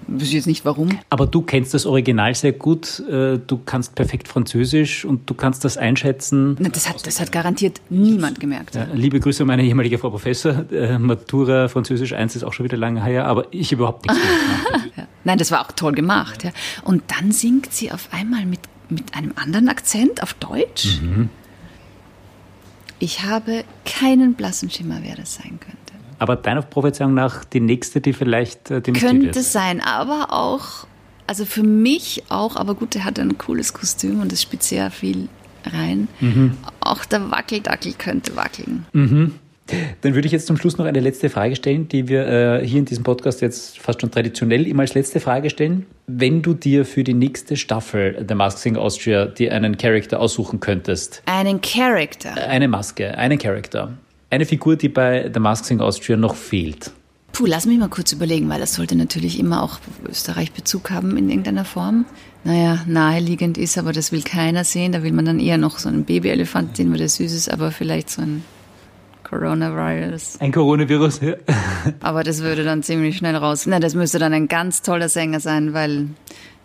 wüsste 0.08 0.36
jetzt 0.36 0.47
nicht 0.47 0.65
warum. 0.65 1.00
Aber 1.10 1.28
du 1.28 1.41
kennst 1.41 1.74
das 1.74 1.86
Original 1.86 2.36
sehr 2.36 2.52
gut, 2.52 3.00
äh, 3.10 3.38
du 3.38 3.60
kannst 3.65 3.95
perfekt 3.95 4.28
Französisch 4.28 5.06
und 5.06 5.30
du 5.30 5.34
kannst 5.34 5.63
das 5.63 5.78
einschätzen. 5.78 6.58
Na, 6.60 6.69
das, 6.69 6.89
hat, 6.89 7.06
das 7.06 7.19
hat 7.19 7.32
garantiert 7.32 7.82
niemand 7.89 8.39
gemerkt. 8.39 8.76
Ja, 8.76 8.88
liebe 8.93 9.19
Grüße 9.19 9.43
an 9.43 9.47
meine 9.47 9.63
ehemalige 9.63 9.97
Frau 9.97 10.10
Professor, 10.10 10.65
äh, 10.71 10.97
Matura 10.97 11.67
Französisch 11.67 12.13
1 12.13 12.36
ist 12.36 12.43
auch 12.43 12.54
schon 12.54 12.65
wieder 12.65 12.78
lange 12.78 13.04
her, 13.04 13.26
aber 13.28 13.45
ich 13.52 13.71
überhaupt 13.71 14.08
nichts 14.08 14.21
ja. 14.97 15.08
Nein, 15.24 15.38
das 15.38 15.52
war 15.52 15.62
auch 15.62 15.71
toll 15.71 15.93
gemacht. 15.93 16.47
Und 16.84 17.04
dann 17.08 17.32
singt 17.32 17.71
sie 17.71 17.91
auf 17.91 18.10
einmal 18.12 18.45
mit, 18.45 18.62
mit 18.89 19.15
einem 19.15 19.34
anderen 19.36 19.69
Akzent 19.69 20.24
auf 20.24 20.34
Deutsch. 20.34 21.00
Mhm. 21.02 21.30
Ich 23.01 23.23
habe 23.23 23.63
keinen 23.83 24.35
blassen 24.35 24.69
Schimmer, 24.69 24.99
wer 25.01 25.15
das 25.15 25.33
sein 25.33 25.59
könnte. 25.59 25.77
Aber 26.19 26.35
deiner 26.35 26.61
Prophezeiung 26.61 27.15
nach 27.15 27.43
die 27.43 27.59
nächste, 27.59 27.99
die 27.99 28.13
vielleicht 28.13 28.69
äh, 28.69 28.79
Könnte 28.79 29.23
wird. 29.23 29.35
sein, 29.35 29.81
aber 29.81 30.31
auch, 30.31 30.85
also 31.25 31.45
für 31.45 31.63
mich 31.63 32.23
auch, 32.29 32.55
aber 32.55 32.75
gut, 32.75 32.95
er 32.95 33.03
hat 33.03 33.17
ein 33.17 33.39
cooles 33.39 33.73
Kostüm 33.73 34.21
und 34.21 34.31
es 34.31 34.43
spielt 34.43 34.61
sehr 34.61 34.91
viel 34.91 35.29
rein. 35.65 36.09
Mhm. 36.19 36.57
Auch 36.79 37.03
der 37.05 37.31
Wackeldackel 37.31 37.93
könnte 37.93 38.35
wackeln. 38.35 38.85
Mhm. 38.93 39.33
Dann 40.01 40.15
würde 40.15 40.25
ich 40.25 40.31
jetzt 40.31 40.47
zum 40.47 40.57
Schluss 40.57 40.77
noch 40.77 40.86
eine 40.86 40.99
letzte 40.99 41.29
Frage 41.29 41.55
stellen, 41.55 41.88
die 41.88 42.07
wir 42.07 42.27
äh, 42.27 42.67
hier 42.67 42.79
in 42.79 42.86
diesem 42.86 43.03
Podcast 43.03 43.41
jetzt 43.41 43.79
fast 43.79 44.01
schon 44.01 44.12
traditionell 44.12 44.67
immer 44.67 44.81
als 44.81 44.93
letzte 44.93 45.19
Frage 45.19 45.49
stellen. 45.49 45.86
Wenn 46.07 46.41
du 46.41 46.53
dir 46.53 46.86
für 46.86 47.03
die 47.03 47.13
nächste 47.13 47.57
Staffel 47.57 48.23
der 48.23 48.36
Mask 48.36 48.57
Singer 48.57 48.79
Austria 48.79 49.25
dir 49.25 49.53
einen 49.53 49.77
Charakter 49.77 50.19
aussuchen 50.19 50.60
könntest. 50.60 51.23
Einen 51.25 51.62
Charakter? 51.62 52.36
Eine 52.36 52.67
Maske, 52.67 53.17
einen 53.17 53.38
Charakter. 53.38 53.93
Eine 54.29 54.45
Figur, 54.45 54.75
die 54.75 54.89
bei 54.89 55.29
der 55.29 55.41
Mask 55.41 55.65
Singer 55.65 55.84
Austria 55.84 56.17
noch 56.17 56.36
fehlt. 56.36 56.91
Puh, 57.34 57.45
lass 57.45 57.65
mich 57.65 57.77
mal 57.77 57.88
kurz 57.89 58.12
überlegen, 58.12 58.49
weil 58.49 58.60
das 58.60 58.73
sollte 58.73 58.95
natürlich 58.95 59.39
immer 59.39 59.63
auch 59.63 59.79
Österreich 60.07 60.51
Bezug 60.51 60.91
haben 60.91 61.15
in 61.17 61.29
irgendeiner 61.29 61.63
Form. 61.63 62.05
Naja, 62.43 62.81
naheliegend 62.88 63.57
ist, 63.57 63.77
aber 63.77 63.93
das 63.93 64.12
will 64.12 64.21
keiner 64.23 64.63
sehen. 64.63 64.91
Da 64.91 65.03
will 65.03 65.13
man 65.13 65.25
dann 65.25 65.39
eher 65.39 65.57
noch 65.57 65.79
so 65.79 65.88
einen 65.88 66.03
Babyelefant 66.03 66.75
sehen, 66.75 66.91
weil 66.91 66.97
der 66.97 67.10
süß 67.10 67.34
ist, 67.34 67.49
aber 67.49 67.71
vielleicht 67.71 68.10
so 68.10 68.21
ein 68.21 68.43
Coronavirus. 69.32 70.41
Ein 70.41 70.52
Coronavirus, 70.52 71.22
ja. 71.22 71.36
Aber 72.02 72.24
das 72.24 72.41
würde 72.41 72.65
dann 72.65 72.84
ziemlich 72.84 73.15
schnell 73.15 73.36
raus. 73.38 73.65
Na, 73.65 73.80
das 73.80 73.96
müsste 73.96 74.20
dann 74.20 74.34
ein 74.34 74.50
ganz 74.50 74.82
toller 74.82 75.08
Sänger 75.08 75.39
sein, 75.39 75.74
weil 75.74 76.08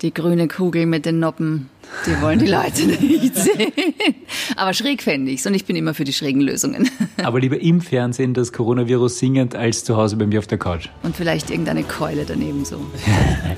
die 0.02 0.12
grüne 0.12 0.48
Kugel 0.48 0.84
mit 0.84 1.06
den 1.06 1.20
Noppen, 1.20 1.70
die 2.06 2.20
wollen 2.20 2.40
die 2.40 2.48
Leute 2.48 2.84
nicht 3.00 3.36
sehen. 3.36 3.72
Aber 4.56 4.74
schräg 4.74 5.02
fände 5.02 5.30
ich's 5.30 5.46
und 5.46 5.54
ich 5.54 5.64
bin 5.64 5.76
immer 5.76 5.94
für 5.94 6.02
die 6.02 6.12
schrägen 6.12 6.40
Lösungen. 6.40 6.90
Aber 7.22 7.38
lieber 7.38 7.60
im 7.60 7.80
Fernsehen 7.80 8.34
das 8.34 8.52
Coronavirus 8.52 9.20
singend 9.20 9.54
als 9.54 9.84
zu 9.84 9.96
Hause 9.96 10.16
bei 10.16 10.26
mir 10.26 10.40
auf 10.40 10.48
der 10.48 10.58
Couch. 10.58 10.88
Und 11.04 11.14
vielleicht 11.14 11.50
irgendeine 11.50 11.84
Keule 11.84 12.24
daneben 12.26 12.64
so. 12.64 12.84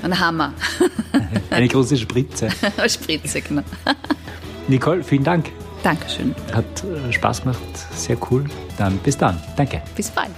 Ein 0.03 0.19
Hammer. 0.19 0.53
Eine 1.49 1.67
große 1.67 1.97
Spritze. 1.97 2.49
Spritze, 2.87 3.41
genau. 3.41 3.63
Nicole, 4.67 5.03
vielen 5.03 5.23
Dank. 5.23 5.49
Dankeschön. 5.83 6.35
Hat 6.53 6.65
äh, 6.83 7.11
Spaß 7.11 7.41
gemacht, 7.41 7.59
sehr 7.95 8.17
cool. 8.29 8.45
Dann 8.77 8.97
bis 8.99 9.17
dann. 9.17 9.41
Danke. 9.55 9.81
Bis 9.95 10.09
bald. 10.09 10.31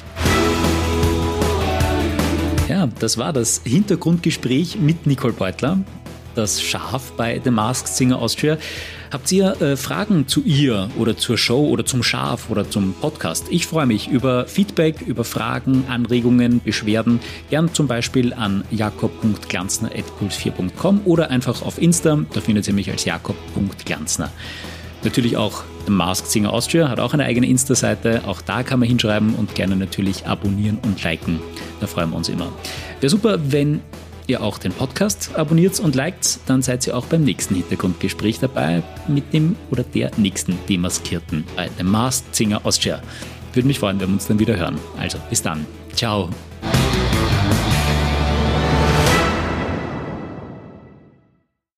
Ja, 2.67 2.87
das 2.99 3.17
war 3.17 3.33
das 3.33 3.61
Hintergrundgespräch 3.65 4.77
mit 4.79 5.05
Nicole 5.05 5.33
Beutler, 5.33 5.79
das 6.35 6.61
Schaf 6.61 7.11
bei 7.17 7.41
The 7.43 7.51
Masked 7.51 7.89
Singer 7.89 8.19
Austria. 8.19 8.57
Habt 9.11 9.29
ihr 9.33 9.61
äh, 9.61 9.75
Fragen 9.75 10.29
zu 10.29 10.41
ihr 10.43 10.89
oder 10.97 11.17
zur 11.17 11.37
Show 11.37 11.67
oder 11.67 11.85
zum 11.85 12.01
Schaf 12.01 12.49
oder 12.49 12.69
zum 12.69 12.93
Podcast? 12.93 13.47
Ich 13.49 13.67
freue 13.67 13.85
mich 13.85 14.07
über 14.07 14.45
Feedback, 14.45 15.01
über 15.01 15.25
Fragen, 15.25 15.83
Anregungen, 15.89 16.61
Beschwerden. 16.63 17.19
Gern 17.49 17.73
zum 17.73 17.87
Beispiel 17.87 18.33
an 18.33 18.63
jakob.glanzner.puls4.com 18.71 21.01
oder 21.03 21.29
einfach 21.29 21.61
auf 21.61 21.77
Insta. 21.77 22.19
Da 22.31 22.39
findet 22.39 22.69
ihr 22.69 22.73
mich 22.73 22.89
als 22.89 23.03
jakob.glanzner. 23.03 24.31
Natürlich 25.03 25.37
auch 25.37 25.63
The 25.85 25.91
Masked 25.91 26.29
Singer 26.29 26.53
Austria 26.53 26.89
hat 26.89 26.99
auch 26.99 27.13
eine 27.13 27.25
eigene 27.25 27.47
Insta-Seite. 27.47 28.21
Auch 28.27 28.41
da 28.41 28.63
kann 28.63 28.79
man 28.79 28.87
hinschreiben 28.87 29.35
und 29.35 29.55
gerne 29.55 29.75
natürlich 29.75 30.27
abonnieren 30.27 30.77
und 30.83 31.03
liken. 31.03 31.39
Da 31.79 31.87
freuen 31.87 32.11
wir 32.11 32.17
uns 32.17 32.29
immer. 32.29 32.51
Wäre 32.99 33.09
super, 33.09 33.39
wenn 33.51 33.81
ihr 34.27 34.41
auch 34.41 34.57
den 34.57 34.71
Podcast 34.71 35.31
abonniert 35.35 35.79
und 35.79 35.95
liked, 35.95 36.39
dann 36.45 36.61
seid 36.61 36.85
ihr 36.87 36.95
auch 36.95 37.05
beim 37.05 37.23
nächsten 37.23 37.55
Hintergrundgespräch 37.55 38.39
dabei 38.39 38.83
mit 39.07 39.33
dem 39.33 39.55
oder 39.71 39.83
der 39.83 40.11
nächsten 40.17 40.57
Demaskierten 40.69 41.43
bei 41.55 41.69
The 41.77 41.83
Masked 41.83 42.35
Singer 42.35 42.61
Austria. 42.63 43.01
Würde 43.53 43.67
mich 43.67 43.79
freuen, 43.79 43.99
wenn 43.99 44.09
wir 44.09 44.13
uns 44.13 44.27
dann 44.27 44.39
wieder 44.39 44.55
hören. 44.55 44.79
Also 44.97 45.17
bis 45.29 45.41
dann. 45.41 45.65
Ciao. 45.93 46.29